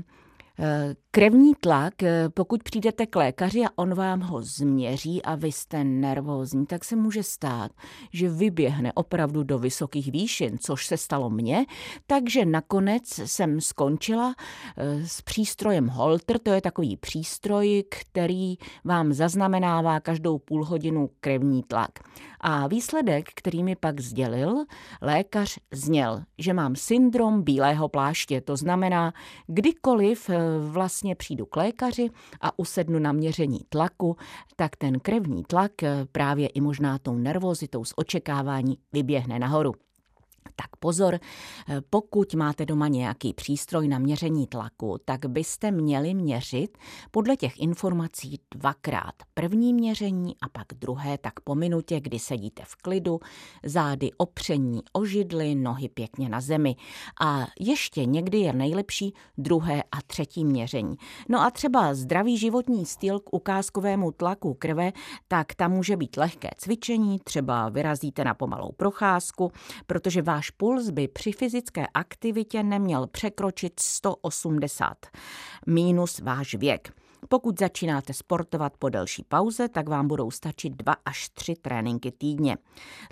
Krevní 1.12 1.54
tlak, 1.56 2.04
eh, 2.04 2.30
pokud 2.30 2.64
přijdete 2.64 3.06
k 3.06 3.16
lékaři 3.16 3.64
a 3.66 3.70
on 3.76 3.94
vám 3.94 4.20
ho 4.20 4.42
změří 4.42 5.24
a 5.24 5.36
vy 5.36 5.52
jste 5.52 5.84
nervózní, 5.84 6.66
tak 6.66 6.86
se 6.86 6.96
může 6.96 7.24
stát, 7.24 7.72
že 8.14 8.30
vyběhne 8.30 8.94
opravdu 8.94 9.44
do 9.44 9.60
vysokých 9.60 10.12
výšin, 10.12 10.58
což 10.58 10.86
se 10.86 10.98
stalo 10.98 11.30
mně, 11.30 11.66
takže 12.08 12.46
nakonec 12.46 13.04
jsem 13.26 13.62
skončila 13.62 14.36
eh, 14.78 15.08
s 15.08 15.22
přístrojem 15.22 15.88
Holter, 15.88 16.40
to 16.40 16.50
je 16.50 16.62
takový 16.62 16.98
přístroj, 16.98 17.84
který 17.90 18.56
vám 18.84 19.14
zaznamenává 19.14 20.00
každou 20.00 20.38
půl 20.38 20.66
hodinu 20.66 21.10
krevní 21.20 21.64
tlak. 21.64 21.92
A 22.42 22.68
výsledek, 22.68 23.30
který 23.36 23.64
mi 23.64 23.76
pak 23.76 24.00
sdělil, 24.00 24.66
lékař 25.02 25.60
zněl, 25.74 26.24
že 26.38 26.54
mám 26.54 26.76
syndrom 26.76 27.44
bílého 27.44 27.90
pláště, 27.90 28.42
to 28.42 28.58
znamená, 28.58 29.14
kdykoliv 29.48 30.30
eh, 30.30 30.38
vlastně 30.60 31.16
přijdu 31.16 31.46
k 31.46 31.56
lékaři 31.56 32.10
a 32.42 32.60
usednu 32.60 33.00
na 33.00 33.12
měření 33.12 33.60
tlaku, 33.70 34.18
tak 34.56 34.76
ten 34.76 35.00
krevní 35.00 35.44
tlak 35.44 35.84
eh, 35.84 36.06
právě 36.12 36.48
i 36.48 36.62
možná 36.62 36.98
tou 36.98 37.16
nervozitou 37.16 37.86
z 37.86 37.94
očekávání 37.96 38.78
vyběhne 38.94 39.40
nahoru. 39.40 39.87
Tak 40.56 40.76
pozor, 40.80 41.20
eh, 41.70 41.82
pokud 41.90 42.34
máte 42.34 42.66
doma 42.66 42.88
nějaký 42.88 43.34
přístroj 43.34 43.88
na 43.88 44.00
měření 44.00 44.48
tlaku, 44.48 44.98
tak 45.06 45.26
byste 45.26 45.72
měli 45.72 46.14
měřit 46.14 46.78
podle 47.12 47.36
těch 47.36 47.60
informací 47.60 48.40
dvakrát. 48.56 49.14
První 49.34 49.74
měření 49.74 50.36
a 50.42 50.50
pak 50.50 50.68
druhé, 50.76 51.18
tak 51.18 51.40
po 51.40 51.56
minutě, 51.56 52.00
kdy 52.00 52.20
sedíte 52.20 52.64
v 52.66 52.76
klidu, 52.76 53.20
zády 53.64 54.12
opření 54.18 54.82
o 54.94 55.06
židli, 55.06 55.56
nohy 55.56 55.90
pěkně 55.90 56.30
na 56.30 56.42
zemi. 56.42 56.76
A 57.22 57.48
ještě 57.60 58.06
někdy 58.06 58.38
je 58.38 58.54
nejlepší 58.54 59.14
druhé 59.38 59.84
a 59.92 60.02
třetí 60.08 60.46
měření. 60.46 60.96
No 61.30 61.42
a 61.42 61.52
třeba 61.52 61.94
zdravý 61.94 62.38
životní 62.38 62.86
styl 62.86 63.20
k 63.20 63.34
ukázkovému 63.34 64.12
tlaku 64.12 64.54
krve, 64.54 64.92
tak 65.28 65.56
tam 65.56 65.72
může 65.72 65.98
být 65.98 66.18
lehké 66.18 66.50
cvičení, 66.58 67.20
třeba 67.20 67.70
vyrazíte 67.70 68.24
na 68.24 68.34
pomalou 68.34 68.72
procházku, 68.78 69.52
protože 69.88 70.22
váš 70.22 70.37
váš 70.38 70.50
puls 70.50 70.90
by 70.90 71.08
při 71.08 71.32
fyzické 71.32 71.88
aktivitě 71.94 72.64
neměl 72.64 73.08
překročit 73.08 73.80
180 73.80 75.08
minus 75.68 76.20
váš 76.20 76.56
věk. 76.56 76.94
Pokud 77.30 77.60
začínáte 77.60 78.14
sportovat 78.14 78.74
po 78.80 78.90
delší 78.90 79.24
pauze, 79.24 79.70
tak 79.70 79.90
vám 79.90 80.08
budou 80.08 80.32
stačit 80.32 80.74
dva 80.74 80.96
až 81.06 81.30
tři 81.30 81.56
tréninky 81.56 82.12
týdně. 82.12 82.58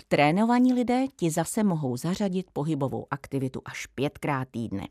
Trénovaní 0.08 0.72
lidé 0.72 1.04
ti 1.16 1.30
zase 1.30 1.64
mohou 1.64 1.96
zařadit 1.96 2.46
pohybovou 2.52 3.06
aktivitu 3.10 3.62
až 3.64 3.86
pětkrát 3.86 4.48
týdne. 4.50 4.88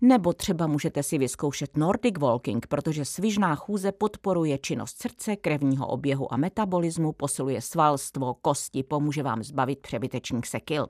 Nebo 0.00 0.32
třeba 0.32 0.66
můžete 0.66 1.02
si 1.02 1.18
vyzkoušet 1.18 1.76
Nordic 1.76 2.18
Walking, 2.18 2.66
protože 2.66 3.04
svižná 3.04 3.54
chůze 3.54 3.92
podporuje 3.92 4.58
činnost 4.58 5.02
srdce, 5.02 5.36
krevního 5.36 5.86
oběhu 5.86 6.32
a 6.32 6.36
metabolismu, 6.36 7.12
posiluje 7.12 7.60
svalstvo, 7.62 8.34
kosti, 8.34 8.82
pomůže 8.82 9.22
vám 9.22 9.42
zbavit 9.42 9.78
přebytečných 9.78 10.46
sekil. 10.46 10.86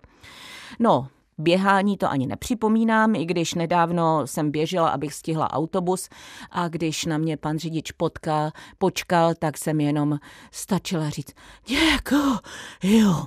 No, 0.80 1.08
Běhání 1.38 1.96
to 1.96 2.10
ani 2.10 2.26
nepřipomínám, 2.26 3.14
i 3.14 3.26
když 3.26 3.54
nedávno 3.54 4.26
jsem 4.26 4.50
běžela, 4.50 4.88
abych 4.88 5.14
stihla 5.14 5.52
autobus 5.52 6.08
a 6.50 6.68
když 6.68 7.04
na 7.04 7.18
mě 7.18 7.36
pan 7.36 7.58
řidič 7.58 7.92
potká, 7.92 8.52
počkal, 8.78 9.34
tak 9.34 9.58
jsem 9.58 9.80
jenom 9.80 10.18
stačila 10.50 11.10
říct 11.10 11.34
děkuji, 11.66 12.38
jo. 12.82 13.26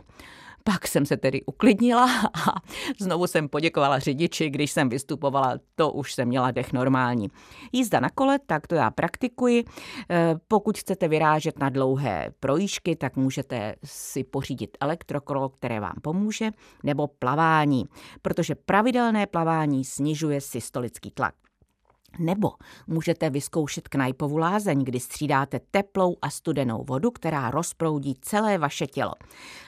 Pak 0.71 0.88
jsem 0.88 1.05
se 1.05 1.17
tedy 1.17 1.41
uklidnila 1.43 2.10
a 2.25 2.55
znovu 2.99 3.27
jsem 3.27 3.49
poděkovala 3.49 3.99
řidiči, 3.99 4.49
když 4.49 4.71
jsem 4.71 4.89
vystupovala, 4.89 5.53
to 5.75 5.91
už 5.91 6.13
jsem 6.13 6.27
měla 6.27 6.51
dech 6.51 6.73
normální. 6.73 7.29
Jízda 7.71 7.99
na 7.99 8.10
kole, 8.10 8.39
tak 8.45 8.67
to 8.67 8.75
já 8.75 8.91
praktikuji. 8.91 9.65
Eh, 10.10 10.36
pokud 10.47 10.77
chcete 10.77 11.08
vyrážet 11.08 11.60
na 11.60 11.69
dlouhé 11.69 12.34
projížky, 12.39 12.95
tak 12.95 13.15
můžete 13.15 13.75
si 13.84 14.23
pořídit 14.23 14.77
elektrokolo, 14.79 15.49
které 15.49 15.79
vám 15.79 15.95
pomůže, 16.01 16.51
nebo 16.84 17.08
plavání, 17.08 17.86
protože 18.21 18.55
pravidelné 18.55 19.27
plavání 19.27 19.86
snižuje 19.86 20.41
systolický 20.41 21.12
tlak. 21.12 21.34
Nebo 22.19 22.52
můžete 22.88 23.30
vyzkoušet 23.30 23.88
knajpovu 23.88 24.38
lázeň, 24.38 24.84
kdy 24.84 25.00
střídáte 25.00 25.60
teplou 25.72 26.15
a 26.22 26.30
studenou 26.30 26.84
vodu, 26.88 27.12
která 27.12 27.52
rozproudí 27.52 28.15
celé 28.22 28.58
vaše 28.58 28.88
tělo. 28.88 29.13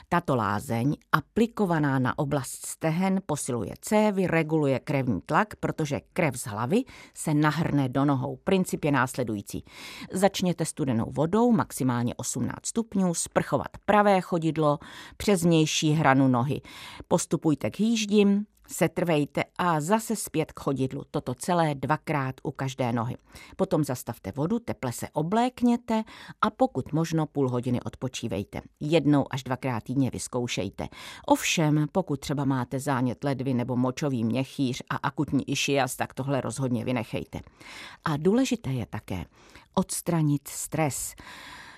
Tato 0.08 0.36
lázeň, 0.36 0.96
aplikovaná 1.12 1.98
na 1.98 2.18
oblast 2.18 2.66
stehen, 2.66 3.20
posiluje 3.26 3.74
cévy, 3.80 4.26
reguluje 4.26 4.78
krevní 4.78 5.20
tlak, 5.26 5.56
protože 5.56 6.00
krev 6.12 6.36
z 6.36 6.46
hlavy 6.46 6.84
se 7.14 7.34
nahrne 7.34 7.88
do 7.88 8.04
nohou. 8.04 8.36
Princip 8.44 8.84
je 8.84 8.92
následující. 8.92 9.64
Začněte 10.12 10.64
studenou 10.64 11.10
vodou, 11.10 11.52
maximálně 11.52 12.14
18 12.14 12.66
stupňů, 12.66 13.14
sprchovat 13.14 13.68
pravé 13.84 14.20
chodidlo 14.20 14.78
přes 15.16 15.42
vnější 15.42 15.90
hranu 15.90 16.28
nohy. 16.28 16.60
Postupujte 17.08 17.70
k 17.70 17.78
hýždím, 17.78 18.46
setrvejte 18.72 19.44
a 19.58 19.80
zase 19.80 20.16
zpět 20.16 20.52
k 20.52 20.60
chodidlu. 20.60 21.02
Toto 21.10 21.34
celé 21.34 21.74
dvakrát 21.74 22.34
u 22.42 22.50
každé 22.50 22.92
nohy. 22.92 23.16
Potom 23.56 23.84
zastavte 23.84 24.32
vodu, 24.32 24.58
teple 24.58 24.92
se 24.92 25.08
oblékněte 25.12 26.04
a 26.40 26.50
pokud 26.50 26.92
možno 26.92 27.26
půl 27.26 27.48
hodiny 27.48 27.80
odpočívejte. 27.80 28.60
Jednou 28.80 29.26
až 29.30 29.42
dvakrát 29.42 29.82
týdně 29.82 30.10
vyzkoušejte. 30.10 30.88
Ovšem, 31.26 31.86
pokud 31.92 32.20
třeba 32.20 32.44
máte 32.44 32.80
zánět 32.80 33.24
ledvy 33.24 33.54
nebo 33.54 33.76
močový 33.76 34.24
měchýř 34.24 34.82
a 34.90 34.96
akutní 34.96 35.50
išias, 35.50 35.96
tak 35.96 36.14
tohle 36.14 36.40
rozhodně 36.40 36.84
vynechejte. 36.84 37.40
A 38.04 38.16
důležité 38.16 38.70
je 38.70 38.86
také 38.86 39.24
odstranit 39.74 40.48
stres. 40.48 41.14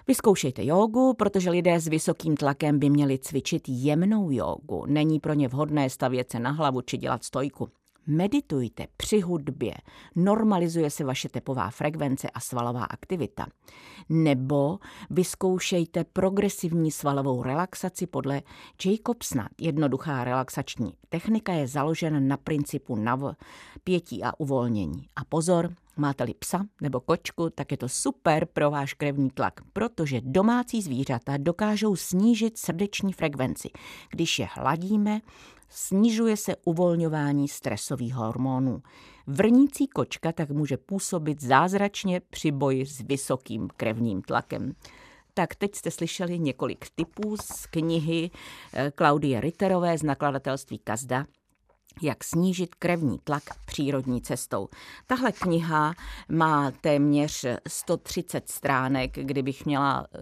Vyzkoušejte 0.06 0.64
jogu, 0.64 1.14
protože 1.14 1.50
lidé 1.50 1.80
s 1.80 1.88
vysokým 1.88 2.36
tlakem 2.36 2.78
by 2.78 2.90
měli 2.90 3.18
cvičit 3.18 3.62
jemnou 3.68 4.30
jogu. 4.30 4.84
Není 4.86 5.20
pro 5.20 5.34
ně 5.34 5.48
vhodné 5.48 5.90
stavět 5.90 6.30
se 6.30 6.38
na 6.38 6.50
hlavu 6.50 6.80
či 6.80 6.96
dělat 6.96 7.24
stojku. 7.24 7.68
Meditujte 8.06 8.86
při 8.96 9.20
hudbě, 9.20 9.74
normalizuje 10.16 10.90
se 10.90 11.04
vaše 11.04 11.28
tepová 11.28 11.70
frekvence 11.70 12.30
a 12.30 12.40
svalová 12.40 12.84
aktivita. 12.84 13.46
Nebo 14.08 14.78
vyzkoušejte 15.10 16.04
progresivní 16.04 16.90
svalovou 16.90 17.42
relaxaci 17.42 18.06
podle 18.06 18.42
Jacobsna. 18.84 19.48
Jednoduchá 19.60 20.24
relaxační 20.24 20.92
technika 21.08 21.52
je 21.52 21.68
založena 21.68 22.20
na 22.20 22.36
principu 22.36 22.96
nav, 22.96 23.36
pětí 23.84 24.24
a 24.24 24.32
uvolnění. 24.40 25.08
A 25.16 25.24
pozor, 25.24 25.74
Máte-li 25.96 26.34
psa 26.34 26.66
nebo 26.80 27.00
kočku, 27.00 27.50
tak 27.50 27.70
je 27.70 27.76
to 27.76 27.88
super 27.88 28.46
pro 28.46 28.70
váš 28.70 28.94
krevní 28.94 29.30
tlak, 29.30 29.60
protože 29.72 30.20
domácí 30.24 30.82
zvířata 30.82 31.36
dokážou 31.36 31.96
snížit 31.96 32.58
srdeční 32.58 33.12
frekvenci. 33.12 33.70
Když 34.10 34.38
je 34.38 34.48
hladíme, 34.52 35.20
snižuje 35.68 36.36
se 36.36 36.56
uvolňování 36.64 37.48
stresových 37.48 38.14
hormonů. 38.14 38.82
Vrnící 39.26 39.86
kočka 39.86 40.32
tak 40.32 40.50
může 40.50 40.76
působit 40.76 41.42
zázračně 41.42 42.20
při 42.20 42.50
boji 42.50 42.86
s 42.86 43.00
vysokým 43.00 43.68
krevním 43.76 44.22
tlakem. 44.22 44.74
Tak 45.34 45.54
teď 45.54 45.74
jste 45.74 45.90
slyšeli 45.90 46.38
několik 46.38 46.86
typů 46.94 47.36
z 47.36 47.66
knihy 47.66 48.30
eh, 48.72 48.92
Klaudie 48.94 49.40
Ritterové 49.40 49.98
z 49.98 50.02
nakladatelství 50.02 50.78
Kazda 50.78 51.26
jak 52.02 52.24
snížit 52.24 52.74
krevní 52.74 53.18
tlak 53.24 53.42
přírodní 53.66 54.22
cestou. 54.22 54.68
Tahle 55.06 55.32
kniha 55.32 55.94
má 56.28 56.70
téměř 56.70 57.46
130 57.68 58.48
stránek, 58.48 59.10
kdybych 59.12 59.66
měla 59.66 60.06
e, 60.14 60.18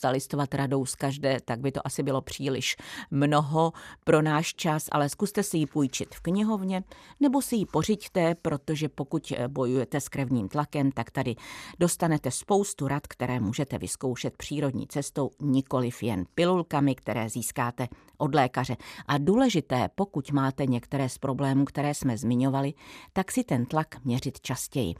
zalistovat 0.00 0.54
radou 0.54 0.86
z 0.86 0.94
každé, 0.94 1.38
tak 1.44 1.60
by 1.60 1.72
to 1.72 1.86
asi 1.86 2.02
bylo 2.02 2.20
příliš 2.20 2.76
mnoho 3.10 3.72
pro 4.04 4.22
náš 4.22 4.54
čas, 4.54 4.88
ale 4.92 5.08
zkuste 5.08 5.42
si 5.42 5.58
ji 5.58 5.66
půjčit 5.66 6.14
v 6.14 6.20
knihovně 6.20 6.84
nebo 7.20 7.42
si 7.42 7.56
ji 7.56 7.66
pořiďte, 7.66 8.34
protože 8.34 8.88
pokud 8.88 9.32
eh, 9.36 9.48
bojujete 9.48 10.00
s 10.00 10.08
krevním 10.08 10.48
tlakem, 10.48 10.92
tak 10.92 11.10
tady 11.10 11.36
dostanete 11.78 12.30
spoustu 12.30 12.88
rad, 12.88 13.06
které 13.06 13.40
můžete 13.40 13.78
vyzkoušet 13.78 14.36
přírodní 14.36 14.86
cestou, 14.86 15.30
nikoliv 15.40 16.02
jen 16.02 16.24
pilulkami, 16.34 16.94
které 16.94 17.28
získáte 17.28 17.88
od 18.18 18.34
lékaře. 18.34 18.76
A 19.06 19.18
důležité, 19.18 19.88
pokud 19.94 20.32
máte 20.32 20.66
některé 20.66 20.87
z 21.08 21.18
problémů, 21.18 21.64
které 21.64 21.94
jsme 21.94 22.18
zmiňovali, 22.18 22.74
tak 23.12 23.32
si 23.32 23.44
ten 23.44 23.66
tlak 23.66 24.04
měřit 24.04 24.40
častěji, 24.40 24.94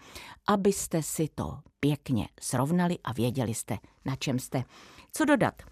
abyste 0.47 1.03
si 1.03 1.29
to 1.35 1.59
pěkně 1.81 2.29
srovnali 2.41 2.99
a 3.05 3.13
věděli 3.13 3.55
jste, 3.55 3.79
na 4.05 4.17
čem 4.17 4.39
jste. 4.39 4.65
Co 5.13 5.25
dodat? 5.25 5.63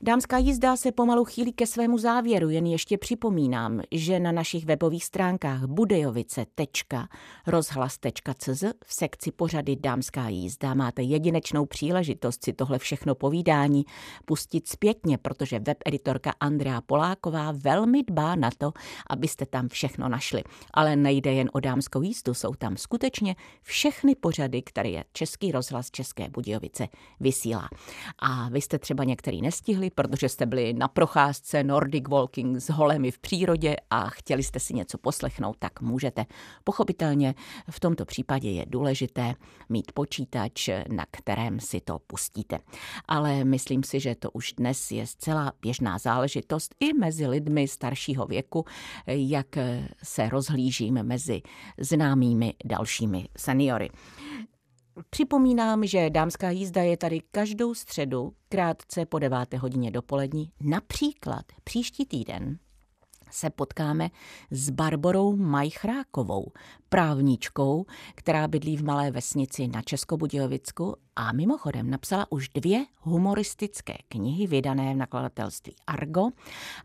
Dámská 0.00 0.38
jízda 0.38 0.76
se 0.76 0.92
pomalu 0.92 1.24
chýlí 1.24 1.52
ke 1.52 1.66
svému 1.66 1.98
závěru, 1.98 2.50
jen 2.50 2.66
ještě 2.66 2.98
připomínám, 2.98 3.80
že 3.92 4.20
na 4.20 4.32
našich 4.32 4.64
webových 4.64 5.04
stránkách 5.04 5.64
budejovice.rozhlas.cz 5.64 8.64
v 8.84 8.94
sekci 8.94 9.32
pořady 9.32 9.76
Dámská 9.76 10.28
jízda 10.28 10.74
máte 10.74 11.02
jedinečnou 11.02 11.66
příležitost 11.66 12.44
si 12.44 12.52
tohle 12.52 12.78
všechno 12.78 13.14
povídání 13.14 13.84
pustit 14.24 14.68
zpětně, 14.68 15.18
protože 15.18 15.58
webeditorka 15.58 16.32
Andrea 16.40 16.80
Poláková 16.80 17.52
velmi 17.52 18.02
dbá 18.02 18.34
na 18.34 18.50
to, 18.58 18.72
abyste 19.10 19.46
tam 19.46 19.68
všechno 19.68 20.08
našli. 20.08 20.42
Ale 20.74 20.96
nejde 20.96 21.32
jen 21.32 21.50
o 21.52 21.60
dámskou 21.60 22.02
jízdu, 22.02 22.34
jsou 22.34 22.54
tam 22.54 22.76
skutečně 22.76 23.36
všechny 23.62 24.14
pořady, 24.14 24.62
které 24.62 25.02
Český 25.12 25.52
rozhlas 25.52 25.90
České 25.90 26.28
Budějovice 26.28 26.88
vysílá. 27.20 27.68
A 28.18 28.48
vy 28.48 28.60
jste 28.60 28.78
třeba 28.78 29.04
některý 29.04 29.42
nestihli, 29.42 29.85
chtěli, 29.86 29.90
protože 29.90 30.28
jste 30.28 30.46
byli 30.46 30.72
na 30.72 30.88
procházce 30.88 31.64
Nordic 31.64 32.08
Walking 32.08 32.56
s 32.56 32.70
holemi 32.70 33.10
v 33.10 33.18
přírodě 33.18 33.76
a 33.90 34.08
chtěli 34.08 34.42
jste 34.42 34.60
si 34.60 34.74
něco 34.74 34.98
poslechnout, 34.98 35.56
tak 35.58 35.80
můžete. 35.80 36.26
Pochopitelně 36.64 37.34
v 37.70 37.80
tomto 37.80 38.04
případě 38.04 38.50
je 38.50 38.66
důležité 38.68 39.34
mít 39.68 39.92
počítač, 39.92 40.68
na 40.88 41.06
kterém 41.10 41.60
si 41.60 41.80
to 41.80 41.98
pustíte. 42.06 42.58
Ale 43.08 43.44
myslím 43.44 43.82
si, 43.82 44.00
že 44.00 44.14
to 44.14 44.30
už 44.30 44.52
dnes 44.52 44.90
je 44.90 45.06
zcela 45.06 45.52
běžná 45.62 45.98
záležitost 45.98 46.74
i 46.80 46.92
mezi 46.92 47.26
lidmi 47.26 47.68
staršího 47.68 48.26
věku, 48.26 48.64
jak 49.06 49.58
se 50.02 50.28
rozhlížím 50.28 51.02
mezi 51.02 51.42
známými 51.78 52.54
dalšími 52.64 53.28
seniory. 53.36 53.90
Připomínám, 55.10 55.86
že 55.86 56.10
dámská 56.10 56.50
jízda 56.50 56.82
je 56.82 56.96
tady 56.96 57.20
každou 57.30 57.74
středu, 57.74 58.32
krátce 58.48 59.06
po 59.06 59.18
deváté 59.18 59.58
hodině 59.58 59.90
dopolední, 59.90 60.52
například 60.60 61.44
příští 61.64 62.06
týden 62.06 62.58
se 63.30 63.50
potkáme 63.50 64.10
s 64.50 64.70
Barborou 64.70 65.36
Majchrákovou, 65.36 66.52
právničkou, 66.88 67.86
která 68.14 68.48
bydlí 68.48 68.76
v 68.76 68.84
malé 68.84 69.10
vesnici 69.10 69.68
na 69.68 69.82
Českobudějovicku 69.82 70.96
a 71.16 71.32
mimochodem 71.32 71.90
napsala 71.90 72.32
už 72.32 72.48
dvě 72.48 72.86
humoristické 73.00 73.94
knihy 74.08 74.46
vydané 74.46 74.94
v 74.94 74.96
nakladatelství 74.96 75.74
Argo 75.86 76.28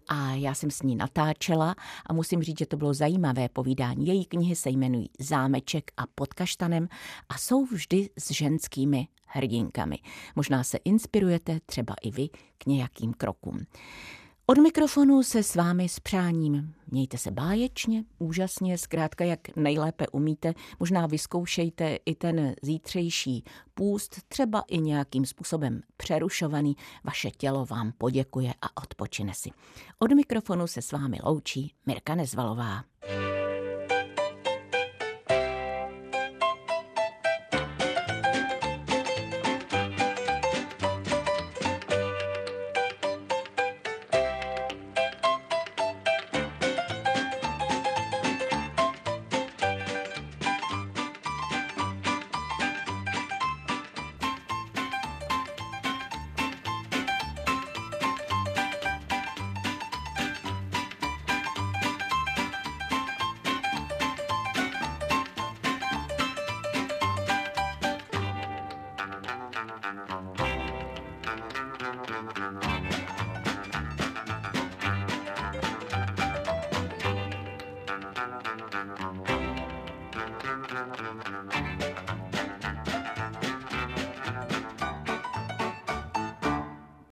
a 0.09 0.33
já 0.33 0.53
jsem 0.53 0.71
s 0.71 0.81
ní 0.81 0.95
natáčela 0.95 1.75
a 2.05 2.13
musím 2.13 2.43
říct, 2.43 2.59
že 2.59 2.65
to 2.65 2.77
bylo 2.77 2.93
zajímavé 2.93 3.49
povídání. 3.49 4.07
Její 4.07 4.25
knihy 4.25 4.55
se 4.55 4.69
jmenují 4.69 5.09
Zámeček 5.19 5.91
a 5.97 6.03
pod 6.15 6.33
kaštanem 6.33 6.87
a 7.29 7.37
jsou 7.37 7.65
vždy 7.65 8.09
s 8.19 8.31
ženskými 8.31 9.07
hrdinkami. 9.25 9.97
Možná 10.35 10.63
se 10.63 10.77
inspirujete 10.77 11.59
třeba 11.65 11.95
i 12.01 12.11
vy 12.11 12.29
k 12.57 12.65
nějakým 12.65 13.13
krokům. 13.13 13.59
Od 14.45 14.57
mikrofonu 14.57 15.23
se 15.23 15.43
s 15.43 15.55
vámi 15.55 15.89
s 15.89 15.99
přáním. 15.99 16.73
Mějte 16.87 17.17
se 17.17 17.31
báječně, 17.31 18.03
úžasně, 18.19 18.77
zkrátka 18.77 19.23
jak 19.23 19.55
nejlépe 19.55 20.07
umíte. 20.07 20.53
Možná 20.79 21.07
vyzkoušejte 21.07 21.97
i 22.05 22.15
ten 22.15 22.55
zítřejší 22.61 23.43
půst, 23.73 24.15
třeba 24.27 24.63
i 24.67 24.77
nějakým 24.77 25.25
způsobem 25.25 25.81
přerušovaný. 25.97 26.75
Vaše 27.03 27.31
tělo 27.31 27.65
vám 27.65 27.91
poděkuje 27.97 28.53
a 28.61 28.81
odpočine 28.81 29.33
si. 29.33 29.49
Od 29.99 30.11
mikrofonu 30.11 30.67
se 30.67 30.81
s 30.81 30.91
vámi 30.91 31.19
loučí 31.23 31.73
Mirka 31.85 32.15
Nezvalová. 32.15 32.83